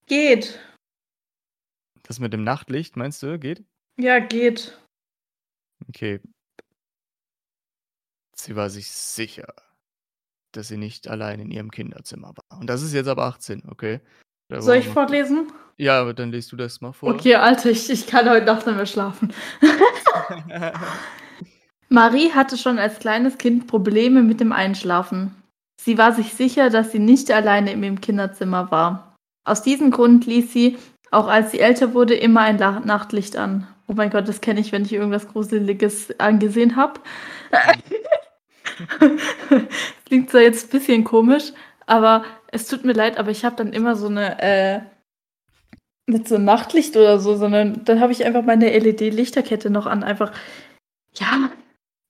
[0.06, 0.60] geht.
[2.04, 3.66] Das mit dem Nachtlicht, meinst du, geht?
[4.00, 4.80] Ja, geht.
[5.90, 6.22] Okay.
[8.36, 9.54] Sie war sich sicher,
[10.52, 12.60] dass sie nicht allein in ihrem Kinderzimmer war.
[12.60, 14.00] Und das ist jetzt ab 18, okay?
[14.48, 15.52] Da Soll ich vorlesen?
[15.78, 17.14] Ja, aber dann liest du das mal vor.
[17.14, 19.32] Okay, Alter, ich, ich kann heute Nacht nicht mehr schlafen.
[21.90, 25.36] Marie hatte schon als kleines Kind Probleme mit dem Einschlafen.
[25.80, 29.16] Sie war sich sicher, dass sie nicht alleine in ihrem Kinderzimmer war.
[29.46, 30.78] Aus diesem Grund ließ sie
[31.12, 33.68] Auch als sie älter wurde, immer ein Nachtlicht an.
[33.88, 37.00] Oh mein Gott, das kenne ich, wenn ich irgendwas Gruseliges angesehen habe.
[40.06, 41.54] Klingt zwar jetzt ein bisschen komisch,
[41.86, 44.82] aber es tut mir leid, aber ich habe dann immer so eine, äh,
[46.08, 50.04] mit so einem Nachtlicht oder so, sondern dann habe ich einfach meine LED-Lichterkette noch an.
[50.04, 50.32] Einfach,
[51.16, 51.52] ja.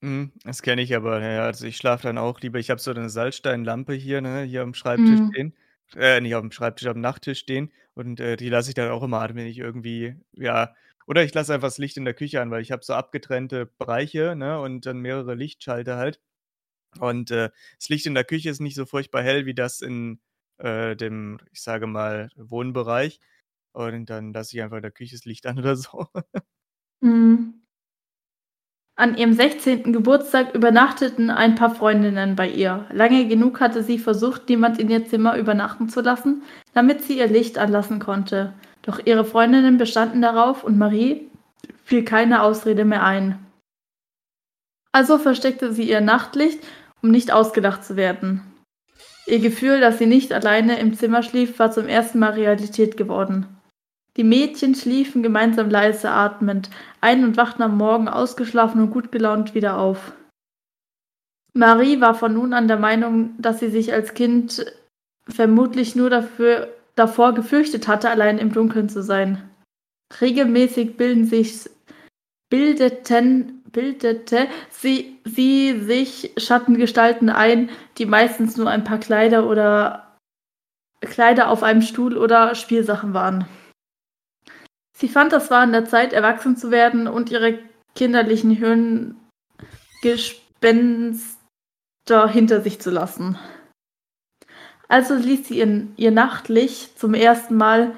[0.03, 2.59] Mhm, das kenne ich aber, ja, also ich schlafe dann auch lieber.
[2.59, 5.27] Ich habe so eine Salzsteinlampe hier, ne, hier am Schreibtisch Mhm.
[5.31, 5.53] stehen.
[5.95, 9.21] Äh, nicht aufm Schreibtisch, aufm Nachttisch stehen und, äh, die lasse ich dann auch immer
[9.21, 10.73] an, wenn ich irgendwie ja,
[11.07, 13.65] oder ich lasse einfach das Licht in der Küche an, weil ich habe so abgetrennte
[13.65, 16.19] Bereiche, ne, und dann mehrere Lichtschalter halt.
[16.99, 20.19] Und, äh, das Licht in der Küche ist nicht so furchtbar hell wie das in,
[20.59, 23.19] äh, dem, ich sage mal, Wohnbereich.
[23.77, 26.07] Und dann lasse ich einfach in der Küche das Licht an oder so.
[26.99, 27.61] Mhm.
[28.95, 29.93] An ihrem 16.
[29.93, 32.87] Geburtstag übernachteten ein paar Freundinnen bei ihr.
[32.91, 36.41] Lange genug hatte sie versucht, niemand in ihr Zimmer übernachten zu lassen,
[36.73, 38.55] damit sie ihr Licht anlassen konnte.
[38.81, 41.29] Doch ihre Freundinnen bestanden darauf und Marie
[41.83, 43.37] fiel keine Ausrede mehr ein.
[44.91, 46.65] Also versteckte sie ihr Nachtlicht,
[47.03, 48.41] um nicht ausgelacht zu werden.
[49.27, 53.45] Ihr Gefühl, dass sie nicht alleine im Zimmer schlief, war zum ersten Mal Realität geworden.
[54.17, 59.53] Die Mädchen schliefen gemeinsam leise atmend ein und wachten am Morgen ausgeschlafen und gut gelaunt
[59.53, 60.13] wieder auf.
[61.53, 64.65] Marie war von nun an der Meinung, dass sie sich als Kind
[65.27, 69.49] vermutlich nur dafür, davor gefürchtet hatte, allein im Dunkeln zu sein.
[70.19, 71.69] Regelmäßig bilden sich,
[72.49, 80.17] bildeten, bildete sie, sie sich Schattengestalten ein, die meistens nur ein paar Kleider oder
[81.01, 83.45] Kleider auf einem Stuhl oder Spielsachen waren.
[84.99, 87.59] Sie fand, das war an der Zeit, erwachsen zu werden und ihre
[87.93, 88.49] kinderlichen
[90.01, 93.37] Hirngespenster hinter sich zu lassen.
[94.87, 97.93] Also ließ sie ihr, ihr Nachtlicht zum ersten Mal,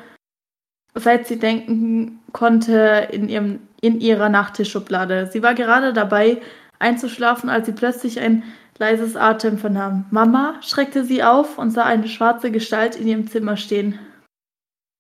[0.94, 5.30] seit sie denken konnte, in, ihrem, in ihrer Nachttischschublade.
[5.32, 6.42] Sie war gerade dabei,
[6.80, 8.44] einzuschlafen, als sie plötzlich ein
[8.78, 10.06] leises Atem vernahm.
[10.12, 14.00] Mama schreckte sie auf und sah eine schwarze Gestalt in ihrem Zimmer stehen,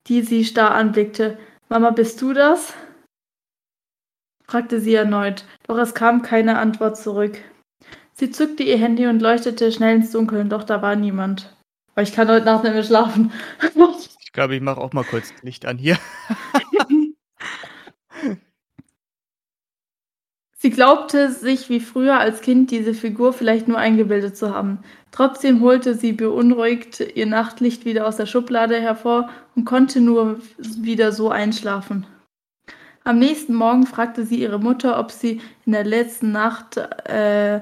[0.07, 1.37] die sie starr anblickte.
[1.69, 2.73] Mama, bist du das?
[4.43, 7.37] fragte sie erneut, doch es kam keine Antwort zurück.
[8.13, 11.55] Sie zückte ihr Handy und leuchtete schnell ins Dunkeln, doch da war niemand.
[11.95, 13.31] Ich kann heute Nacht nicht mehr schlafen.
[14.21, 15.97] Ich glaube, ich mache auch mal kurz Licht an hier.
[20.61, 24.79] Sie glaubte sich wie früher als Kind diese Figur vielleicht nur eingebildet zu haben.
[25.09, 31.13] Trotzdem holte sie beunruhigt ihr Nachtlicht wieder aus der Schublade hervor und konnte nur wieder
[31.13, 32.05] so einschlafen.
[33.05, 37.61] Am nächsten Morgen fragte sie ihre Mutter, ob sie in der letzten Nacht äh,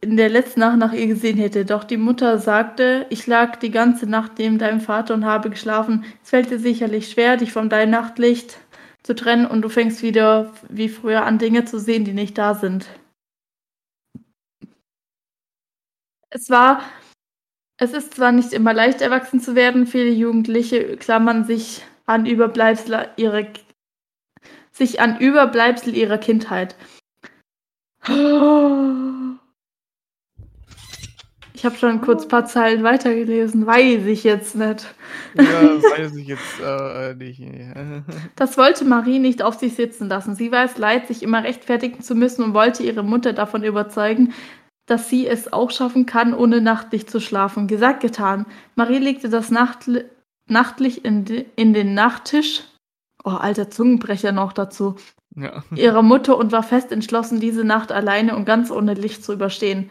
[0.00, 1.64] in der letzten Nacht nach ihr gesehen hätte.
[1.64, 6.04] Doch die Mutter sagte, ich lag die ganze Nacht neben deinem Vater und habe geschlafen.
[6.22, 8.58] Es fällt dir sicherlich schwer, dich von deinem Nachtlicht
[9.02, 12.54] zu trennen und du fängst wieder wie früher an, Dinge zu sehen, die nicht da
[12.54, 12.88] sind.
[16.30, 16.82] Es war,
[17.78, 23.08] es ist zwar nicht immer leicht, erwachsen zu werden, viele Jugendliche klammern sich an Überbleibsel
[23.16, 23.46] ihrer,
[24.70, 26.76] sich an Überbleibsel ihrer Kindheit.
[31.62, 34.92] Ich habe schon kurz ein paar Zeilen weitergelesen, weiß ich jetzt nicht.
[35.36, 37.40] Ja, weiß ich jetzt äh, nicht.
[38.34, 40.34] Das wollte Marie nicht auf sich sitzen lassen.
[40.34, 44.32] Sie war es leid, sich immer rechtfertigen zu müssen und wollte ihre Mutter davon überzeugen,
[44.86, 47.68] dass sie es auch schaffen kann, ohne nachtlich zu schlafen.
[47.68, 48.44] Gesagt, getan.
[48.74, 50.02] Marie legte das Nachtli
[50.48, 52.64] Nachtlicht in, in den Nachttisch.
[53.22, 54.96] Oh, alter Zungenbrecher noch dazu.
[55.36, 55.62] Ja.
[55.76, 59.90] Ihrer Mutter und war fest entschlossen, diese Nacht alleine und ganz ohne Licht zu überstehen.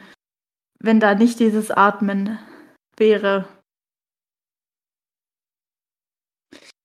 [0.84, 2.40] Wenn da nicht dieses Atmen
[2.98, 3.48] wäre.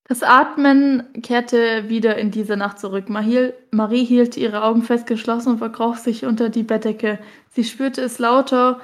[0.04, 3.08] Das Atmen kehrte wieder in diese Nacht zurück.
[3.08, 7.18] Marie hielt ihre Augen fest geschlossen und verkroch sich unter die Bettdecke.
[7.48, 8.80] Sie spürte es lauter.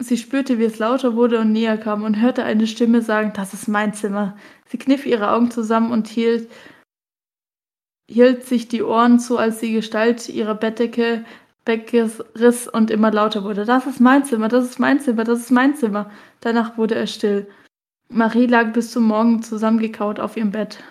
[0.00, 3.52] Sie spürte, wie es lauter wurde und näher kam und hörte eine Stimme sagen, das
[3.52, 4.36] ist mein Zimmer.
[4.66, 6.48] Sie kniff ihre Augen zusammen und hielt,
[8.08, 11.24] hielt sich die Ohren zu, als die Gestalt ihrer Bettdecke
[11.68, 13.64] wegriss und immer lauter wurde.
[13.64, 16.10] Das ist mein Zimmer, das ist mein Zimmer, das ist mein Zimmer.
[16.40, 17.46] Danach wurde er still.
[18.08, 20.82] Marie lag bis zum Morgen zusammengekaut auf ihrem Bett.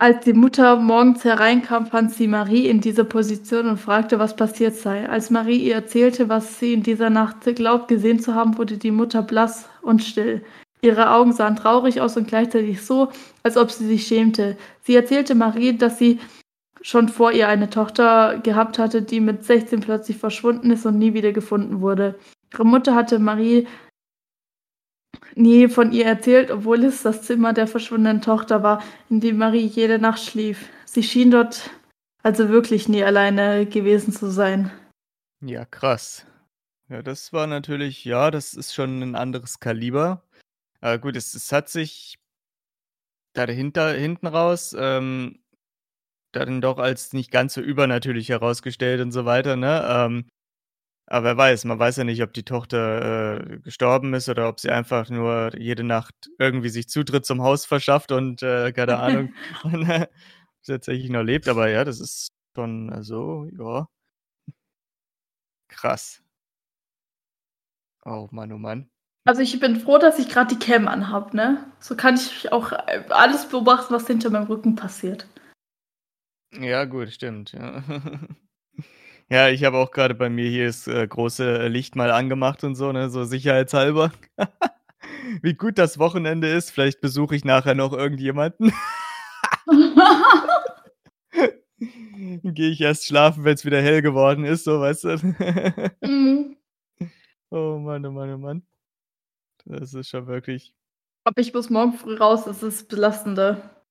[0.00, 4.76] Als die Mutter morgens hereinkam, fand sie Marie in dieser Position und fragte, was passiert
[4.76, 5.08] sei.
[5.08, 8.92] Als Marie ihr erzählte, was sie in dieser Nacht glaubt gesehen zu haben, wurde die
[8.92, 10.44] Mutter blass und still.
[10.80, 13.10] Ihre Augen sahen traurig aus und gleichzeitig so,
[13.42, 14.56] als ob sie sich schämte.
[14.82, 16.20] Sie erzählte Marie, dass sie
[16.80, 21.14] schon vor ihr eine Tochter gehabt hatte, die mit 16 plötzlich verschwunden ist und nie
[21.14, 22.18] wieder gefunden wurde.
[22.52, 23.66] Ihre Mutter hatte Marie
[25.34, 29.66] nie von ihr erzählt, obwohl es das Zimmer der verschwundenen Tochter war, in dem Marie
[29.66, 30.68] jede Nacht schlief.
[30.84, 31.70] Sie schien dort
[32.22, 34.70] also wirklich nie alleine gewesen zu sein.
[35.40, 36.26] Ja, krass.
[36.88, 40.22] Ja, das war natürlich ja, das ist schon ein anderes Kaliber.
[40.82, 42.18] Aber gut, es es hat sich
[43.36, 45.38] da dahinter hinten raus, ähm,
[46.32, 49.84] dann doch als nicht ganz so übernatürlich herausgestellt und so weiter, ne?
[49.90, 50.26] Ähm,
[51.06, 54.60] aber wer weiß, man weiß ja nicht, ob die Tochter, äh, gestorben ist oder ob
[54.60, 59.30] sie einfach nur jede Nacht irgendwie sich Zutritt zum Haus verschafft und, äh, keine Ahnung,
[60.66, 61.48] tatsächlich noch lebt.
[61.48, 63.88] Aber ja, das ist schon also, ja.
[65.68, 66.20] Krass.
[68.04, 68.90] Oh Mann, oh Mann.
[69.28, 71.62] Also, ich bin froh, dass ich gerade die Cam anhabe, ne?
[71.80, 75.28] So kann ich auch, äh, alles beobachten, was hinter meinem Rücken passiert.
[76.58, 77.82] Ja, gut, stimmt, ja.
[79.30, 82.74] Ja, ich habe auch gerade bei mir hier das, äh, große Licht mal angemacht und
[82.74, 84.12] so, ne, so sicherheitshalber.
[85.42, 86.70] Wie gut das Wochenende ist.
[86.70, 88.72] Vielleicht besuche ich nachher noch irgendjemanden.
[91.36, 95.18] Dann gehe ich erst schlafen, wenn es wieder hell geworden ist, so, weißt du?
[96.00, 96.56] Mhm.
[97.50, 98.62] Oh Mann, oh Mann, oh Mann.
[99.68, 100.72] Das ist schon wirklich
[101.26, 103.82] Aber ich muss morgen früh raus, das ist belastender.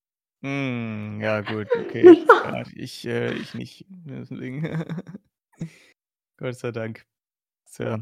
[0.43, 2.15] Hm, ja gut, okay.
[2.43, 4.61] Ja, ich äh, ich nicht, deswegen.
[6.39, 7.05] Gott sei Dank.
[7.65, 7.99] So.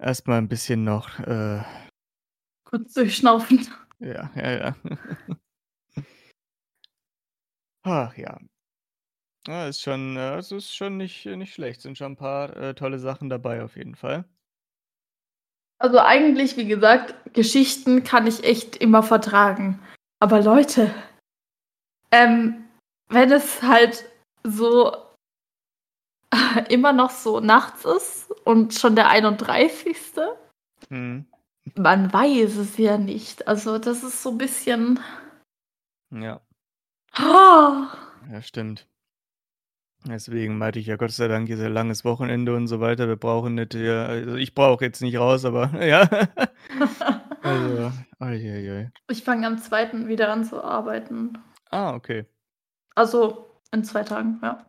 [0.00, 1.62] Erst mal 'n bisschen noch, äh
[2.66, 3.66] Kurz durchschnaufen.
[4.00, 4.74] Ja, ja, ja.
[7.86, 8.38] Ach ja.
[9.46, 11.82] Ja, ist schon äh, es ist schon nicht nicht schlecht.
[11.82, 14.24] Sind schon 'n paar, äh, tolle Sachen dabei auf jeden Fall.
[15.84, 19.82] Also, eigentlich, wie gesagt, Geschichten kann ich echt immer vertragen.
[20.18, 20.90] Aber Leute,
[22.10, 22.64] ähm,
[23.10, 24.06] wenn es halt
[24.44, 24.96] so
[26.70, 29.94] immer noch so nachts ist und schon der 31.
[30.88, 31.26] Mhm.
[31.76, 33.46] Man weiß es ja nicht.
[33.46, 35.00] Also, das ist so 'n bisschen
[36.12, 36.40] Ja.
[37.18, 37.88] Oh.
[38.32, 38.86] Ja, stimmt.
[40.06, 43.08] Deswegen meinte ich ja, Gott sei Dank ist ja langes Wochenende und so weiter.
[43.08, 46.08] Wir brauchen nicht hier also, ich brauche jetzt nicht raus, aber ja.
[47.42, 48.92] Also, ei, ei, ei.
[49.10, 50.06] Ich fange am 2.
[50.08, 51.36] wieder an zu arbeiten.
[51.70, 52.24] Ah, okay.
[52.94, 54.64] Also, in 2 Tagen, ja.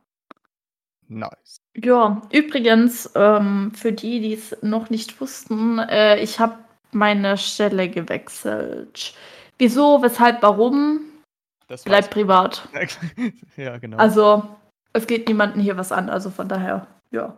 [1.08, 1.62] Nice.
[1.74, 6.58] Ja, übrigens, ähm, für die, die's noch nicht wussten, äh, ich habe
[6.92, 9.14] meine Stelle gewechselt.
[9.58, 11.00] Wieso, weshalb, warum?
[11.68, 12.68] Das Bleibt privat.
[13.56, 13.98] Ja, genau.
[13.98, 14.44] Also,
[14.96, 17.38] es geht niemanden hier was an, also von daher, ja.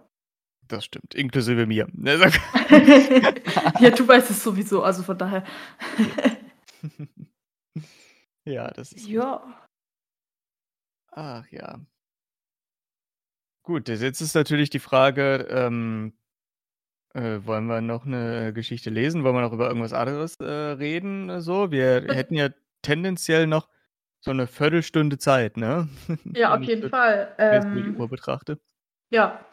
[0.67, 1.87] Das stimmt, inklusive mir.
[3.79, 5.43] Ja, du weißt es sowieso, also von daher.
[8.45, 9.43] Ja, das ist Ja.
[11.11, 11.79] Ach ja.
[13.65, 16.13] Gut, jetzt ist natürlich die Frage, ähm,
[17.13, 19.23] äh, wollen wir noch 'ne Geschichte lesen?
[19.23, 21.71] Wollen wir noch über irgendwas anderes, äh, reden so?
[21.71, 22.49] Wir hätten ja
[22.81, 23.69] tendenziell noch
[24.21, 25.89] so 'ne Viertelstunde Zeit, ne?
[26.35, 27.33] Ja, auf jeden Fall.
[27.49, 28.59] wenn ich die Ähm Uhr betrachte.
[29.11, 29.45] Ja.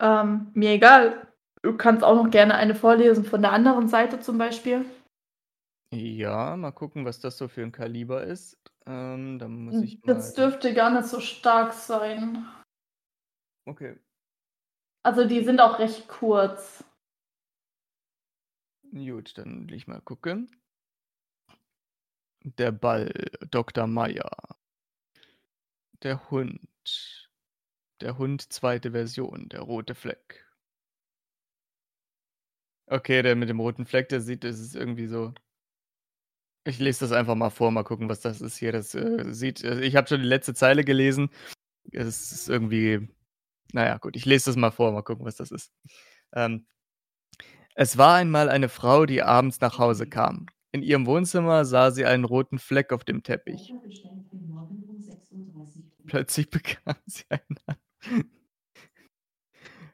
[0.00, 1.28] Ähm, mir egal.
[1.62, 4.86] Du kannst auch noch gerne eine vorlesen von der anderen Seite zum Beispiel.
[5.92, 8.56] Ja, mal gucken, was das so für 'n Kaliber ist.
[8.86, 12.44] Ähm, da muss Hm, ich mal das dürfte gar nicht so stark sein.
[13.68, 14.00] Okay.
[15.04, 16.84] Also, die sind auch recht kurz.
[18.92, 20.50] Gut, dann will ich mal gucken.
[22.44, 23.12] Der Ball,
[23.50, 24.30] Doktor Meier.
[26.02, 27.28] Der Hund.
[28.00, 30.46] Der Hund, zweite Version, der rote Fleck.
[32.88, 35.32] Okay, der mit dem roten Fleck, der sieht das ist irgendwie so
[36.66, 38.72] ich lese das einfach mal vor, mal gucken, was das ist hier.
[38.72, 41.30] Das, äh, sieht äh, ich habe schon die letzte Zeile gelesen.
[41.92, 43.08] Es ist irgendwie
[43.74, 45.72] na ja, gut, ich lese das mal vor, mal gucken, was das ist.
[46.34, 46.66] Ähm:
[47.76, 50.46] „Es war einmal eine Frau, die abends nach Hause kam.
[50.74, 53.72] In ihrem Wohnzimmer sah sie einen roten Fleck auf dem Teppich.
[56.08, 57.76] Plötzlich bekam sie einen An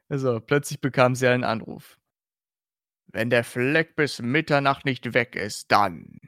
[0.09, 1.97] Also, plötzlich bekam sie einen Anruf.
[3.13, 6.19] Wenn der Fleck bis Mitternacht nicht weg ist, dann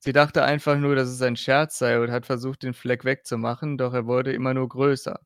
[0.00, 3.78] Sie dachte einfach nur, dass es ein Scherz sei und hat versucht, den Fleck wegzumachen,
[3.78, 5.20] doch er wurde immer nur größer.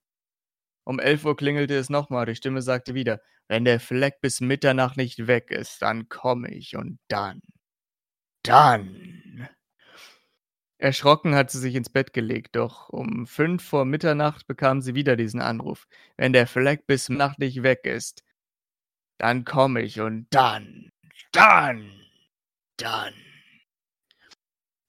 [0.85, 4.97] Um 11:00 klingelte es noch mal, die Stimme sagte wieder: „Wenn der Fleck bis Mitternacht
[4.97, 7.41] nicht weg ist, dann komme ich und dann
[8.45, 9.49] dann“
[10.81, 15.17] Erschrocken hat sie sich ins Bett gelegt, doch um 5 vor Mitternacht bekam sie wieder
[15.17, 15.87] diesen Anruf:
[16.17, 18.23] „Wenn der Fleck bis Nacht nicht weg ist,
[19.19, 20.91] dann komme ich und dann
[21.33, 21.91] dann
[22.79, 23.15] dann“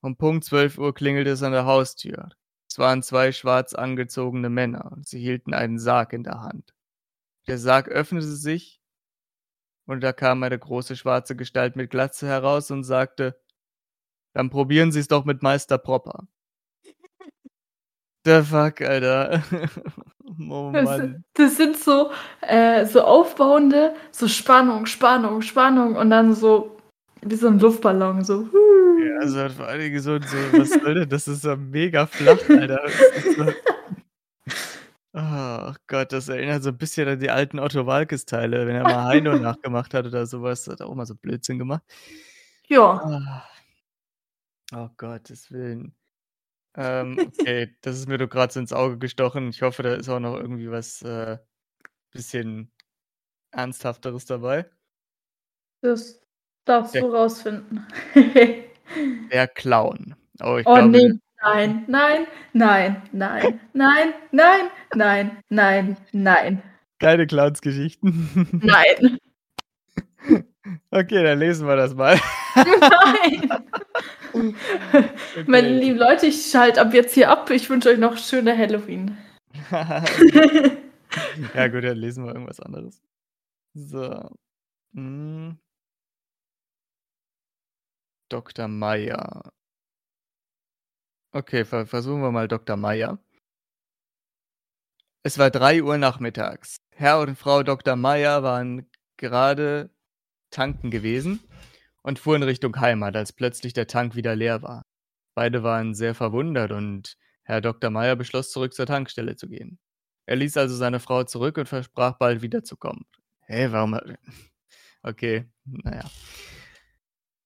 [0.04, 2.30] Um Punkt 12:00 klingelte es an der Haustür.
[2.70, 6.74] Es waren 2 schwarz angezogene Männer und sie hielten einen Sarg in der Hand.
[7.48, 8.78] Der Sarg öffnete sich
[9.88, 13.38] Und da kam eine große schwarze Gestalt mit Glatze heraus und sagte:
[14.34, 16.28] „Dann probieren Sie's doch mit Meister Propper.“
[18.26, 19.44] The fuck, Alter.
[20.50, 21.24] Oh Das Mann.
[21.36, 22.12] das sind so
[22.42, 26.78] äh, so aufbauende so Spannung, Spannung, Spannung und dann so
[27.22, 28.48] wie so 'n Luftballon, so.
[28.98, 32.40] Ja, also vor allen Dingen so so was soll denn das ist so mega flach,
[32.50, 32.94] Alter.
[33.14, 33.54] Das so
[35.14, 39.06] Ach Gott, das erinnert so 'n bisschen an die alten Otto Waalkes-Teile, wenn er mal
[39.06, 40.68] Heino nachgemacht hat oder so was.
[40.68, 41.84] Hat er auch mal so Blödsinn gemacht.
[42.68, 43.02] Ja.
[43.04, 43.53] Ah.
[44.72, 45.96] Oh Gottes Willen.
[46.76, 49.50] Ähm, okay, das ist mir nur grad so ins Auge gestochen.
[49.50, 51.38] Ich hoffe, da ist auch noch irgendwie was, äh,
[52.12, 52.72] bisschen
[53.52, 54.70] Ernsthafteres dabei.
[55.82, 56.22] Das
[56.66, 57.86] darfst Der du rausfinden.
[59.32, 60.16] Der Clown.
[60.42, 66.64] Oh, ich Oh glaube ne, nein, nein, nein, nein, nein, nein, nein, nein, nein,
[67.00, 68.62] Keine Clownsgeschichten.
[68.64, 69.20] nein,
[70.92, 72.18] Okay, dann lesen wir das mal.
[72.56, 73.66] nein.
[74.34, 75.80] Meine Okay.
[75.80, 77.50] lieben Leute, ich schalte ab jetzt hier ab.
[77.50, 79.18] Ich wünsche euch noch schöne Halloween.
[81.56, 83.00] Ja gut, dann lesen wir irgendwas anderes.
[83.76, 84.30] So.
[84.96, 85.58] Hm.
[88.30, 88.68] Dr.
[88.68, 89.52] Meier.
[91.36, 92.78] Okay, ver versuchen wir mal Dr.
[92.78, 93.20] Meier.
[95.24, 96.78] Es war 3:00 nachmittags.
[96.96, 97.96] Herr und Frau Dr.
[97.96, 99.90] Meier waren gerade
[100.52, 101.40] tanken gewesen
[102.04, 104.84] und fuhren Richtung Heimat, als plötzlich der Tank wieder leer war.
[105.36, 107.90] Beide waren sehr verwundert und Herr Dr.
[107.90, 109.80] Meier beschloss, zurück zur Tankstelle zu gehen.
[110.26, 113.06] Er ließ also seine Frau zurück und versprach, bald wiederzukommen.
[113.48, 114.00] Hä, warum
[115.04, 116.12] Okay, na ja.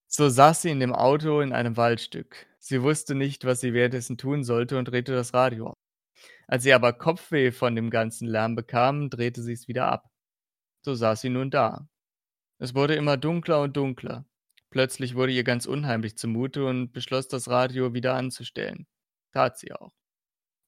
[0.06, 2.46] So saß sie in dem Auto in einem Waldstück.
[2.60, 5.78] Sie wusste nicht, was sie währenddessen tun sollte und drehte das Radio auf.
[6.46, 10.10] Als sie aber Kopfweh von dem ganzen Lärm bekam, drehte sie es wieder ab.
[10.82, 11.88] So saß sie nun da.
[12.58, 14.24] Es wurde immer dunkler und dunkler.
[14.70, 18.86] Plötzlich wurde ihr ganz unheimlich zumute und beschloss, das Radio wieder anzustellen.
[19.32, 19.92] Tat sie auch.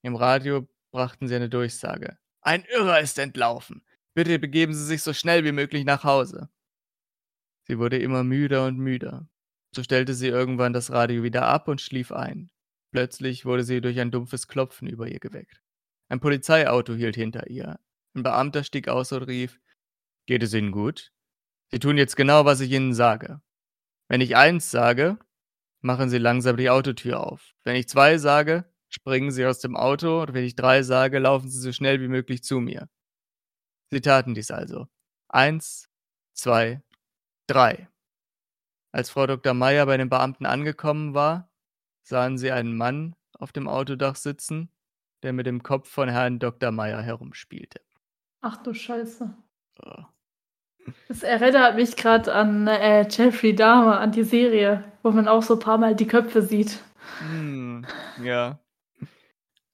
[0.03, 2.18] Im Radio brachten sie eine Durchsage.
[2.40, 3.82] Ein Irrer ist entlaufen.
[4.14, 6.48] Bitte begeben Sie sich so schnell wie möglich nach Hause.
[7.66, 9.28] Sie wurde immer müder und müder.
[9.72, 12.51] So stellte sie irgendwann das Radio wieder ab und schlief ein.
[12.92, 15.62] Plötzlich wurde sie durch ein dumpfes Klopfen über ihr geweckt.
[16.09, 17.78] Ein Polizeiauto hielt hinter ihr.
[18.14, 19.61] Ein Beamter stieg aus und rief:
[20.26, 21.12] Geht es Ihnen gut?
[21.70, 23.40] Sie tun jetzt genau, was ich Ihnen sage.
[24.11, 25.20] Wenn ich eins sage,
[25.82, 27.54] machen Sie langsam die Autotür auf.
[27.62, 31.48] Wenn ich zwei sage, springen Sie aus dem Auto und wenn ich drei sage, laufen
[31.48, 32.88] Sie so schnell wie möglich zu mir.
[33.88, 34.88] Sie taten dies also.
[35.28, 35.88] Eins,
[36.32, 36.82] zwei,
[37.46, 37.88] drei.
[38.90, 39.54] Als Frau Dr.
[39.54, 41.48] Meier bei den Beamten angekommen war,
[42.02, 44.72] sahen sie einen Mann auf dem Autodach sitzen,
[45.22, 46.72] der mit dem Kopf von Herrn Dr.
[46.72, 47.80] Meier herumspielte.
[48.40, 49.32] Ach du Scheiße.
[49.84, 50.02] Oh.
[51.08, 55.54] Das erinnert mich gerade an äh, Jeffrey Dahmer, an die Serie, wo man auch so
[55.54, 56.78] ein paar Mal die Köpfe sieht.
[57.18, 57.86] Hm,
[58.22, 58.58] ja.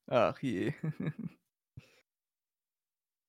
[0.08, 0.72] Ach je.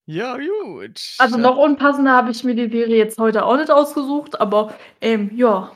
[0.06, 1.00] ja, gut.
[1.18, 5.30] Also noch unpassender habe ich mir die Serie jetzt heute auch nicht ausgesucht, aber ähm,
[5.36, 5.72] ja.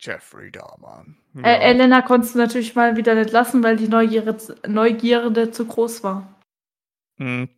[0.00, 1.04] Jeffrey Dahmer.
[1.42, 1.56] Äh, Ja.
[1.70, 6.34] Elena konntest du natürlich mal wieder nicht lassen, weil die Neugierde, Neugierde zu groß war.
[7.18, 7.48] Hm,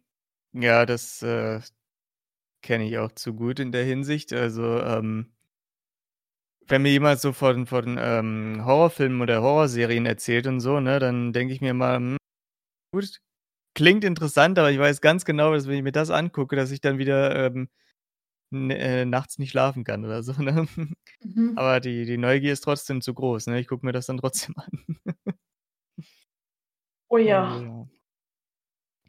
[0.53, 1.61] ja, das äh,
[2.63, 4.33] kenne ich auch zu gut in der Hinsicht.
[4.33, 5.33] Also, ähm,
[6.67, 11.33] wenn mir jemand so von, von ähm, Horrorfilmen oder Horrorserien erzählt und so, ne, dann
[11.33, 12.17] denke ich mir mal, hm,
[12.93, 13.21] gut,
[13.75, 16.81] klingt interessant, aber ich weiß ganz genau, dass wenn ich mir das angucke, dass ich
[16.81, 17.69] dann wieder ähm,
[18.53, 20.33] äh, nachts nicht schlafen kann oder so.
[20.43, 20.67] Ne?
[21.23, 21.55] Mhm.
[21.57, 23.49] Aber die, die Neugier ist trotzdem zu groß.
[23.49, 23.59] Ne?
[23.61, 24.87] Ich gucke mir das dann trotzdem an.
[27.09, 27.45] Oh ja.
[27.45, 27.89] Also,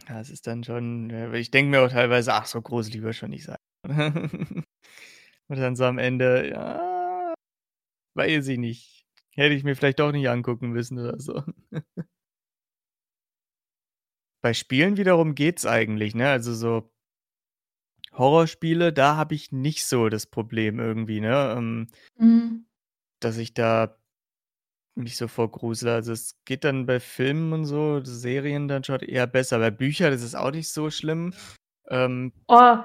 [0.10, 3.30] ja, es ist dann schon, ich denke mir auch teilweise, ach, so gruselig wird schon
[3.30, 3.57] nicht sein.
[5.47, 7.34] Und dann so am Ende, ja,
[8.16, 9.05] weiß ich nicht.
[9.36, 11.43] Hätte ich mir vielleicht doch nicht angucken müssen oder so.
[14.41, 16.30] Bei Spielen wiederum geht's eigentlich, ne?
[16.30, 16.91] Also so
[18.14, 21.53] Horrorspiele, da habe ich nicht so das Problem irgendwie, ne?
[21.57, 21.88] Ähm,
[22.18, 22.66] Mhm.
[23.22, 23.99] dass ich da
[25.00, 25.93] mich so vor grusele.
[25.93, 29.60] Also es geht dann bei Filmen und so, Serien dann schon eher besser.
[29.60, 31.34] Bei Büchern ist es auch nicht so schlimm.
[31.89, 32.78] Ähm, Oh,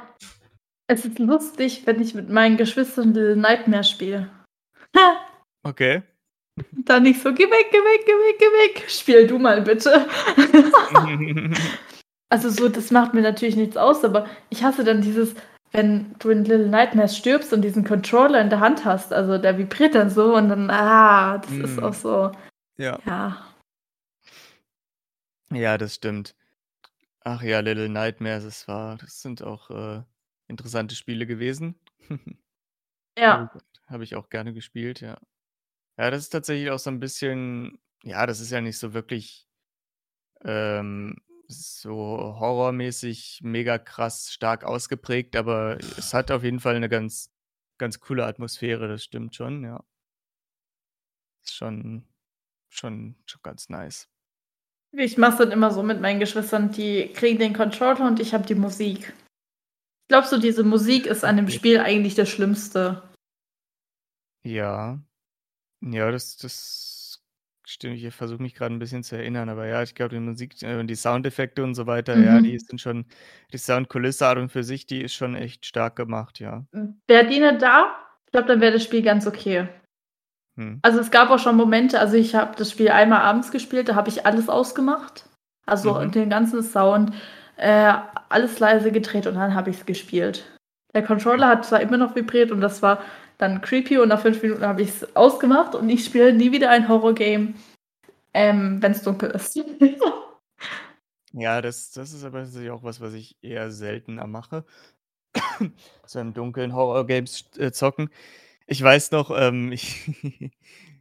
[0.86, 4.30] es ist lustig, wenn ich mit meinen Geschwistern Little Nightmare spiele.
[5.62, 6.02] Okay.
[6.84, 8.90] Dann nicht so, geh weg, geh weg, geh weg, geh weg.
[8.90, 10.06] Spiel du mal bitte.
[12.28, 15.34] also so, das macht mir natürlich nichts aus, aber ich hasse dann dieses,
[15.74, 19.58] wenn du in Little Nightmares stirbst und diesen Controller in der Hand hast, also der
[19.58, 21.84] vibriert dann so und dann, ah, das ist Mm.
[21.84, 22.32] auch so,
[22.78, 22.98] ja.
[23.06, 23.46] ja.
[25.52, 26.34] Ja, das stimmt.
[27.20, 30.02] Ach ja, Little Nightmares, es war, das sind auch äh,
[30.48, 31.74] interessante Spiele gewesen.
[33.16, 33.48] Ja.
[33.86, 35.16] Habe ich auch gerne gespielt, ja.
[35.96, 39.48] Ja, das ist tatsächlich auch so ein bisschen ja, das ist ja nicht so wirklich
[40.44, 41.16] ähm,
[41.48, 41.94] so
[42.38, 47.30] horrormäßig mega krass stark ausgeprägt, aber es hat auf jeden Fall eine ganz
[47.78, 49.84] ganz coole Atmosphäre, das stimmt schon, ja.
[51.42, 52.04] Ist schon
[52.68, 54.08] schon schon ganz nice.
[54.92, 58.32] Ich mache es dann immer so mit meinen Geschwistern, die kriegen den Controller und ich
[58.32, 59.12] habe die Musik.
[60.02, 63.02] Ich glaube so, diese Musik ist an dem Spiel eigentlich das Schlimmste.
[64.44, 65.00] Ja.
[65.80, 66.93] Ja, das das
[67.70, 67.96] stimmt.
[67.96, 70.76] Ich versuche mich gerade ein bisschen zu erinnern, aber ja, ich glaube, die Musik äh,
[70.76, 72.58] und die Soundeffekte und so weiter, ja, die Mhm.
[72.58, 73.06] sind schon
[73.52, 76.64] die Soundkulisse an und für sich, die ist schon echt stark gemacht, ja.
[77.06, 77.96] Wäre die nicht da,
[78.26, 79.68] ich glaube, dann wäre das Spiel ganz okay.
[80.56, 80.78] Mhm.
[80.82, 83.94] Also, es gab auch schon Momente also, ich habe das Spiel einmal abends gespielt, da
[83.94, 85.28] habe ich alles ausgemacht.
[85.66, 86.12] Also, Mhm.
[86.12, 87.12] den ganzen Sound,
[87.56, 87.92] äh,
[88.28, 90.44] alles leise gedreht und dann habe ich's gespielt.
[90.94, 93.02] Der Controller hat zwar immer noch vibriert und das war
[93.38, 96.88] dann creepy und nach 5 Minuten habe ich's ausgemacht und ich spiele nie wieder ein
[96.88, 97.54] Horrorgame,
[98.34, 99.58] ähm, wenn's dunkel ist.
[101.32, 104.64] Ja, das das ist aber tatsächlich auch was, was ich eher seltener mache.
[106.06, 108.10] So im Dunkeln Horrorgames äh, zocken.
[108.66, 110.10] Ich weiß noch, ähm, ich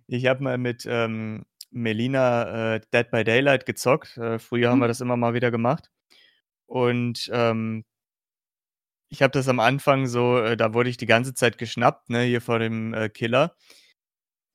[0.07, 4.17] ich habe mal mit, ähm, Melina, äh, Dead by Daylight gezockt.
[4.17, 4.89] Äh, früher haben wir Mhm.
[4.89, 5.91] das immer mal wieder gemacht.
[6.67, 7.85] Und, ähm
[9.13, 12.23] ich habe das am Anfang so äh, da wurde ich die ganze Zeit geschnappt, ne,
[12.23, 13.55] hier vor dem, äh, Killer.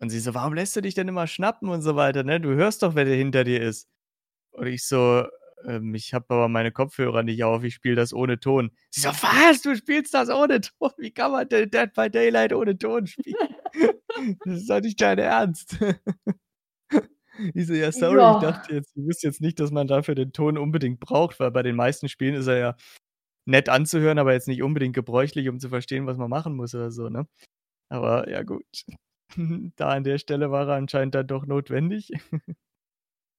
[0.01, 2.41] Und sie so: „Warum lässt du dich denn immer schnappen?“ und so weiter, ne?
[2.41, 3.89] „Du hörst doch, wer der hinter dir ist.“
[4.53, 5.25] Und ich so:
[5.67, 9.11] „Ähm, ich habe aber meine Kopfhörer nicht auf, ich spiele das ohne Ton.“ Sie so:
[9.11, 9.63] „Was?
[9.63, 10.91] Du spielst das ohne Ton?
[10.99, 13.37] Wie kann man denn Dead by Daylight ohne Ton spielen?
[14.45, 15.77] Das ist doch nicht dein Ernst.“
[17.55, 18.39] Ich so: „Ja, sorry, ich Ja.
[18.39, 21.63] dachte jetzt ich wusste jetzt nicht, dass man dafür den Ton unbedingt braucht“, weil bei
[21.63, 22.77] den meisten Spielen ist er ja
[23.49, 26.91] nett anzuhören, aber jetzt nicht unbedingt gebräuchlich, um zu verstehen, was man machen muss oder
[26.93, 27.27] so, ne?
[27.91, 28.65] Aber ja gut.
[29.77, 32.11] Da an der Stelle war er anscheinend dann doch notwendig.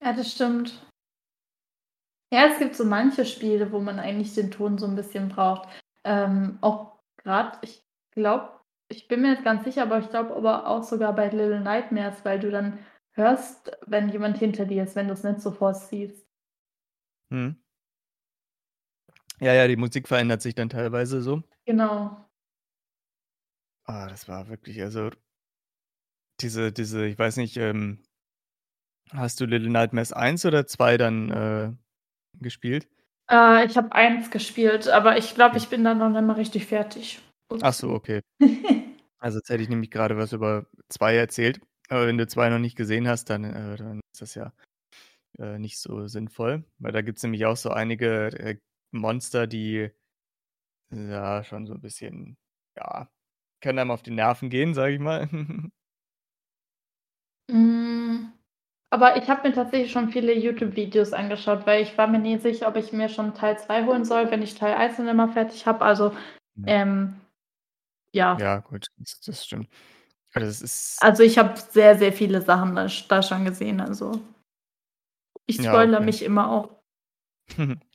[0.01, 0.85] Ja, das stimmt.
[2.31, 5.67] Ja, es gibt so manche Spiele, wo man eigentlich den Ton so 'n bisschen braucht.
[6.03, 8.51] Ähm, auch grad ich glaube
[8.91, 12.23] ich bin mir nicht ganz sicher, aber ich glaube aber auch sogar bei Little Nightmares,
[12.25, 12.79] weil du dann
[13.13, 16.25] hörst, wenn jemand hinter dir ist, wenn du's nicht sofort siehst.
[17.31, 17.59] Mhm.
[19.41, 21.43] Ja, ja, die Musik verändert sich dann teilweise so.
[21.65, 22.25] Genau.
[23.85, 25.09] Ah, das war wirklich also
[26.41, 27.99] diese diese ich weiß nicht, ähm
[29.11, 31.71] hast du Little Nightmares 1 oder 2 dann, äh,
[32.39, 32.87] gespielt?
[33.29, 36.65] Äh, ich habe 1 gespielt, aber ich glaube, ich bin da noch nicht mal richtig
[36.67, 37.21] fertig.
[37.61, 38.21] Ach so, okay.
[39.21, 41.59] Also, jetzt hätte ich nämlich grade was über 2 erzählt.
[41.89, 44.53] Aber wenn du 2 noch nicht gesehen hast, dann äh, dann ist das ja,
[45.39, 48.57] äh, nicht so sinnvoll, weil da gibt's nämlich auch so einige, äh,
[48.93, 49.91] Monster, die
[50.91, 52.37] ja schon so 'n bisschen
[52.77, 53.09] ja,
[53.61, 55.29] können einem auf die Nerven gehen, sage ich mal.
[57.49, 58.31] Hm,
[58.91, 62.67] aber ich habe mir tatsächlich schon viele YouTube-Videos angeschaut, weil ich war mir nie sicher,
[62.67, 65.65] ob ich mir schon Teil 2 holen soll, wenn ich Teil 1 dann immer fertig
[65.67, 65.83] habe.
[65.85, 66.13] Also,
[66.55, 66.73] Ja.
[66.83, 67.15] ähm,
[68.13, 68.37] ja.
[68.37, 69.69] Ja, gut, das das stimmt.
[70.33, 70.65] Also,
[71.01, 74.11] Also, ich habe sehr, sehr viele Sachen da da schon gesehen, also
[75.49, 76.01] ich Ja, spoilere okay.
[76.01, 76.69] mich immer auch.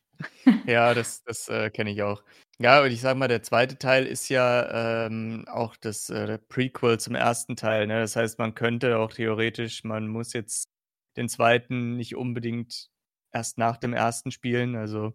[0.67, 2.23] Ja, das das, äh, kenne ich auch.
[2.59, 3.77] Ja, und ich sage mal, der 2.
[3.79, 7.57] Teil ist ja, ähm, auch das, äh, Prequel zum 1.
[7.57, 8.01] Teil, ne?
[8.01, 10.69] Das heißt, man könnte auch theoretisch man muss jetzt
[11.17, 11.97] den 2.
[11.97, 12.89] nicht unbedingt
[13.33, 14.31] erst nach dem 1.
[14.31, 15.15] spielen, also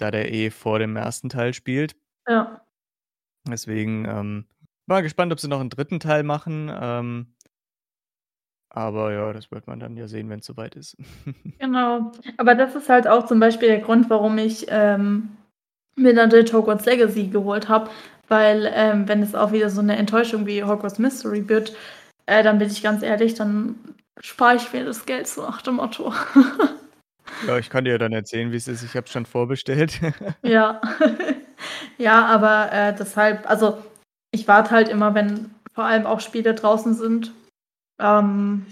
[0.00, 1.28] da der eh vor dem 1.
[1.28, 1.96] Teil spielt.
[2.26, 2.64] Ja.
[3.46, 4.46] Deswegen, ähm,
[4.86, 6.00] mal gespannt, ob sie noch 'n 3.
[6.00, 7.34] Teil machen, ähm
[8.78, 10.96] aber ja, das wird man dann ja sehen, wenn's so weit ist.
[11.60, 12.12] Genau.
[12.36, 15.30] Aber das ist halt auch zum Beispiel der Grund, warum ich, ähm,
[15.96, 17.90] mir dann den Hogwarts Legacy geholt habe,
[18.28, 21.74] weil, ähm, wenn es auch wieder so 'ne Enttäuschung wie Hogwarts Mystery wird,
[22.26, 23.76] äh, dann bin ich ganz ehrlich, dann
[24.20, 26.12] spare ich mir das Geld so nach dem Motto.
[27.46, 28.82] Ja, ich kann dir ja dann erzählen, wie's ist.
[28.84, 30.00] Ich habe es schon vorbestellt.
[30.44, 30.80] Ja.
[31.98, 33.78] Ja, aber, äh, deshalb also,
[34.32, 37.32] ich warte halt immer, wenn vor allem auch Spiele draußen sind,
[37.98, 38.66] ähm,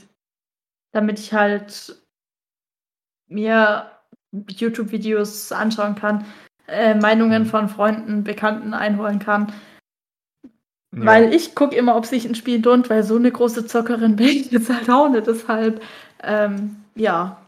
[0.93, 2.01] damit ich halt
[3.29, 3.91] mir
[4.49, 6.24] YouTube-Videos anschauen kann,
[6.68, 7.47] äh, Meinungen Mhm.
[7.47, 9.53] von Freunden, Bekannten einholen kann.
[10.93, 11.07] Ja.
[11.07, 14.29] Weil ich gucke immer, ob sich 'n Spiel lohnt, weil so 'ne große Zockerin bin
[14.29, 15.83] ich jetzt halt auch nicht, deshalb,
[16.22, 17.41] ähm, ja.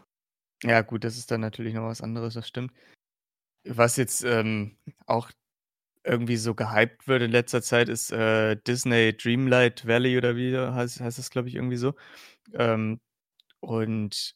[0.63, 2.73] Ja gut, das ist dann natürlich noch was anderes, das stimmt.
[3.65, 4.77] Was jetzt, ähm,
[5.07, 5.31] auch
[6.09, 11.01] irgendwie so gehypt wird in letzter Zeit, ist, äh, Disney Dreamlight Valley oder wie heißt
[11.01, 11.95] heißt das, glaube ich, irgendwie so.
[12.53, 13.01] Ähm,
[13.61, 14.35] und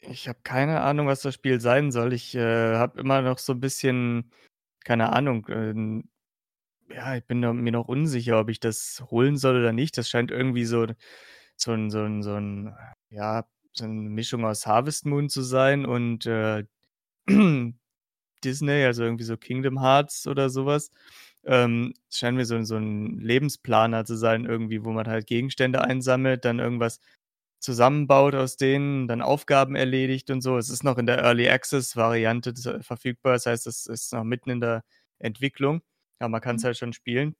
[0.00, 2.12] ich habe keine Ahnung, was das Spiel sein soll.
[2.14, 4.32] Ich, äh, habe immer noch so 'n bisschen
[4.84, 6.10] keine Ahnung, ähm,
[6.90, 9.98] ja, ich bin mir noch unsicher, ob ich das holen soll oder nicht.
[9.98, 10.86] Das scheint irgendwie so
[11.56, 12.74] so 'n so 'n so 'n
[13.10, 16.64] ja, so 'ne Mischung aus Harvest Moon zu sein und, äh,
[18.44, 20.90] Disney, also irgendwie so Kingdom Hearts oder so was.
[21.44, 25.82] Ähm, es scheint mir so so 'n Lebensplaner zu sein irgendwie, wo man halt Gegenstände
[25.82, 27.00] einsammelt, dann irgendwas
[27.60, 30.58] zusammenbaut aus denen, dann Aufgaben erledigt und so.
[30.58, 33.34] Es ist noch in der Early Access Variante verfügbar.
[33.34, 34.82] Das heißt, es ist noch mitten in der
[35.20, 35.82] Entwicklung,
[36.20, 36.66] aber man kann's Mhm.
[36.66, 37.34] halt schon spielen.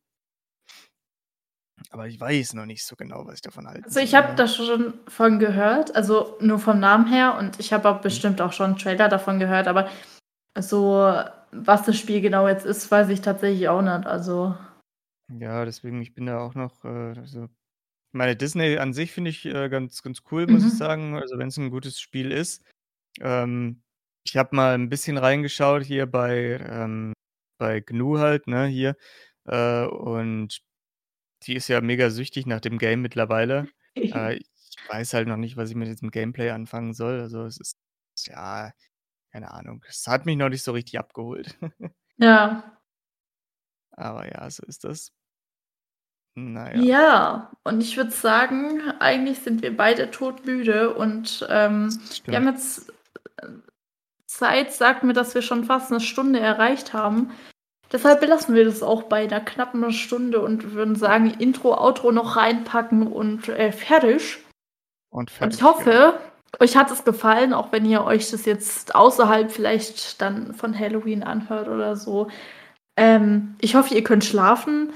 [1.92, 4.36] Aber ich weiß noch nicht so genau, was ich davon halten Also, ich habe ja.
[4.36, 8.02] da schon von gehört, also nur vom Namen her und ich habe auch Mhm.
[8.02, 9.88] bestimmt auch schon 'n Trailer davon gehört, aber
[10.58, 10.94] so,
[11.52, 14.54] was das Spiel genau jetzt ist, weiß ich tatsächlich auch nicht, also
[15.28, 17.50] Ja, deswegen, ich bin da auch noch, äh, also ich
[18.18, 20.76] meine, Disney an sich finde ich, äh, ganz ganz cool, muss ich Mhm.
[20.76, 22.64] sagen, also wenn's 'n gutes Spiel ist.
[23.20, 23.82] Ähm,
[24.24, 27.14] ich habe mal 'n bisschen reingeschaut hier bei, ähm
[27.58, 28.96] bei GNU halt, ne, hier,
[29.46, 30.60] äh, und
[31.44, 33.70] die ist ja mega süchtig nach dem Game mittlerweile.
[34.12, 37.20] Äh, ich weiß halt noch nicht, was ich mit diesem Gameplay anfangen soll.
[37.20, 37.76] Also, es ist
[38.28, 38.72] ja,
[39.32, 39.84] keine Ahnung.
[39.88, 41.56] Es hat mich noch nicht so richtig abgeholt.
[42.18, 42.76] Ja.
[43.96, 45.10] Aber ja, so ist das.
[46.36, 46.80] Na ja.
[46.80, 51.88] Ja, und ich würde sagen, eigentlich sind wir beide todmüde und, ähm,
[52.26, 52.92] wir haben jetzt äh,
[54.26, 57.30] Zeit sagt mir, dass wir schon fast 'ne Stunde erreicht haben.
[57.92, 62.36] Deshalb belassen wir das auch bei 'ner knappen Stunde und würden sagen, Intro, Outro noch
[62.36, 64.38] reinpacken und, äh, fertig.
[65.10, 66.20] Und Und fertig, ich hoffe,
[66.58, 71.22] euch hat es gefallen, auch wenn ihr euch das jetzt außerhalb vielleicht dann von Halloween
[71.22, 72.28] anhört oder so.
[72.96, 74.92] Ähm, ich hoffe, ihr könnt schlafen.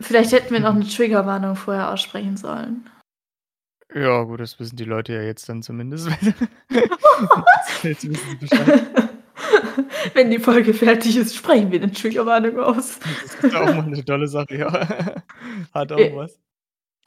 [0.00, 2.88] Vielleicht hätten wir noch 'ne Triggerwarnung vorher aussprechen sollen.
[3.94, 6.08] Ja, gut, das wissen die Leute ja jetzt dann zumindest.
[7.82, 8.82] Jetzt wissen sie Bescheid.
[10.14, 12.98] Wenn die Folge fertig ist, sprechen wir 'ne Triggerwarnung aus.
[13.00, 14.72] Das ist auch mal 'ne tolle Sache, ja.
[15.74, 16.38] Hat auch Äh, was.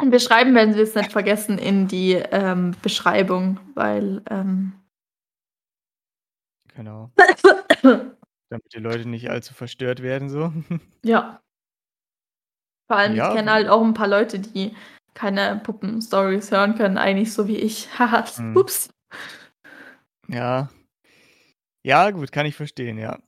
[0.01, 4.73] Und wir schreiben, wenn wir's nicht vergessen, in die, ähm, Beschreibung, weil, ähm
[6.73, 7.11] Genau.
[8.51, 10.53] Damit die Leute nicht allzu verstört werden so.
[11.03, 11.41] Ja.
[12.89, 14.75] Vor allem, ich Ja, kenne w halt auch 'n paar Leute, die
[15.15, 17.87] keine Puppen-Stories hören können, eigentlich so wie ich.
[17.99, 18.55] Haha, Mhm.
[18.59, 18.89] ups.
[20.29, 20.69] Ja.
[21.85, 23.19] Ja, gut, kann ich verstehen, ja.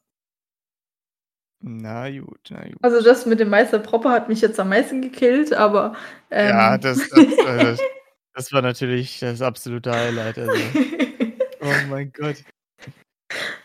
[1.62, 2.78] Na gut, na gut.
[2.84, 5.95] Also, das mit dem Meister Propper hat mich jetzt am meisten gekillt, aber,
[6.41, 7.78] Ja, ähm das das, äh
[8.36, 10.76] das war natürlich das absolute Highlight, also.
[11.60, 12.43] Oh mein Gott.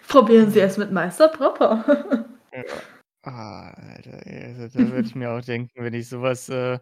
[0.08, 1.84] Probieren Sie es mit Meister Propper.
[2.54, 2.62] Ja.
[3.24, 6.78] Ah, Alter, also da würde ich mir auch denken, wenn ich so was, äh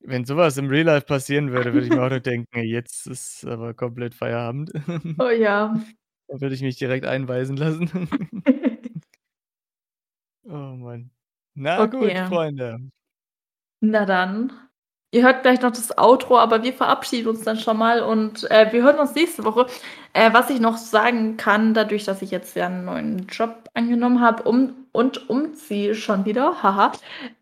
[0.00, 2.66] wenn so was im Real Life passieren würde, würde ich mir auch nur denken: „Ey,
[2.66, 4.72] jetzt ist aber komplett Feierabend.“
[5.20, 5.74] Oh ja.
[6.28, 7.90] Da würde ich mich direkt einweisen lassen.
[10.44, 11.10] Oh Mann.
[11.54, 12.26] Na gut, Okay.
[12.28, 12.78] Freunde.
[13.82, 14.52] Na dann.
[15.12, 18.72] Ihr hört gleich noch das Outro, aber wir verabschieden uns dann schon mal und, äh,
[18.72, 19.66] wir hören uns nächste Woche.
[20.14, 24.20] Äh, was ich noch sagen kann, dadurch, dass ich jetzt ja 'n neuen Job angenommen
[24.20, 26.92] habe um und umziehe schon wieder, haha,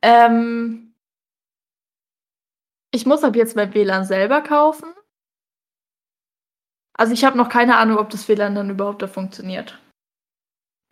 [0.03, 0.93] ähm
[2.95, 4.87] ich muss ab jetzt mein WLAN selber kaufen.
[6.99, 9.79] Also, ich habe noch keine Ahnung, ob das WLAN dann überhaupt da funktioniert.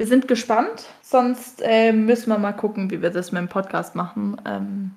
[0.04, 3.94] Wir sind gespannt, sonst, äh, müssen wir mal gucken, wie wir das mit dem Podcast
[3.94, 4.38] machen.
[4.44, 4.90] Ähm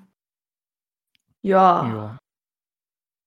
[1.40, 1.88] ja.
[1.88, 2.18] Ja.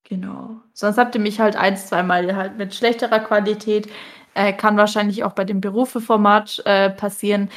[0.08, 0.58] Genau.
[0.74, 3.90] Sonst habt ihr mich halt ein zweimal halt mit schlechterer Qualität.
[4.36, 7.50] Äh, kann wahrscheinlich auch bei dem Berufe-Format, äh, passieren,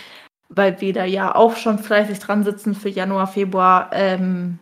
[0.48, 3.90] weil wir da ja auch schon fleißig dran sitzen für Januar, Februar.
[3.92, 4.58] Ähm,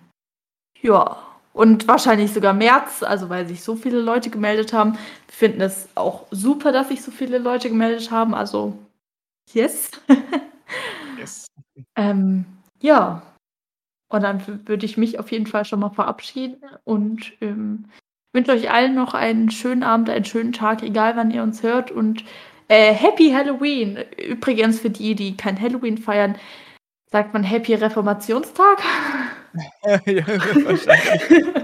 [0.81, 1.19] ja,
[1.53, 4.95] und wahrscheinlich sogar März, also weil sich so viele Leute gemeldet haben.
[4.95, 4.99] Wir
[5.29, 8.77] finden es auch super, dass sich so viele Leute gemeldet haben, also
[9.53, 9.91] yes.
[11.19, 11.47] Yes.
[11.97, 12.47] Ähm,
[12.81, 13.23] ja.
[14.09, 17.87] Und dann würde ich mich auf jeden Fall schon mal verabschieden und, ähm,
[18.33, 21.91] wünsche euch allen noch einen schönen Abend, einen schönen Tag, egal wann ihr uns hört
[21.91, 22.25] und,
[22.69, 23.99] äh, Happy Halloween.
[24.19, 26.37] Übrigens für die, die kein Halloween feiern,
[27.11, 28.83] sagt man Happy Reformationstag?
[30.07, 30.27] Ja,
[30.65, 31.57] wahrscheinlich.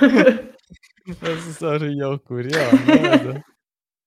[1.20, 3.34] Das ist natürlich auch gut, ja, ne, also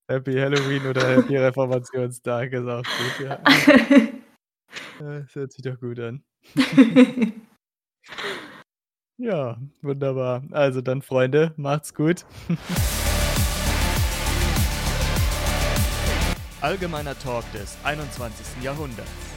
[0.09, 3.39] Happy Halloween oder Happy Reformationstag ist auch gut, ja.
[4.99, 6.23] Das hört sich doch gut an.
[9.19, 10.43] Ja, wunderbar.
[10.51, 12.23] Also dann, Freunde, macht's gut.
[16.61, 18.63] Allgemeiner Talk des 21.
[18.63, 19.36] Jahrhunderts.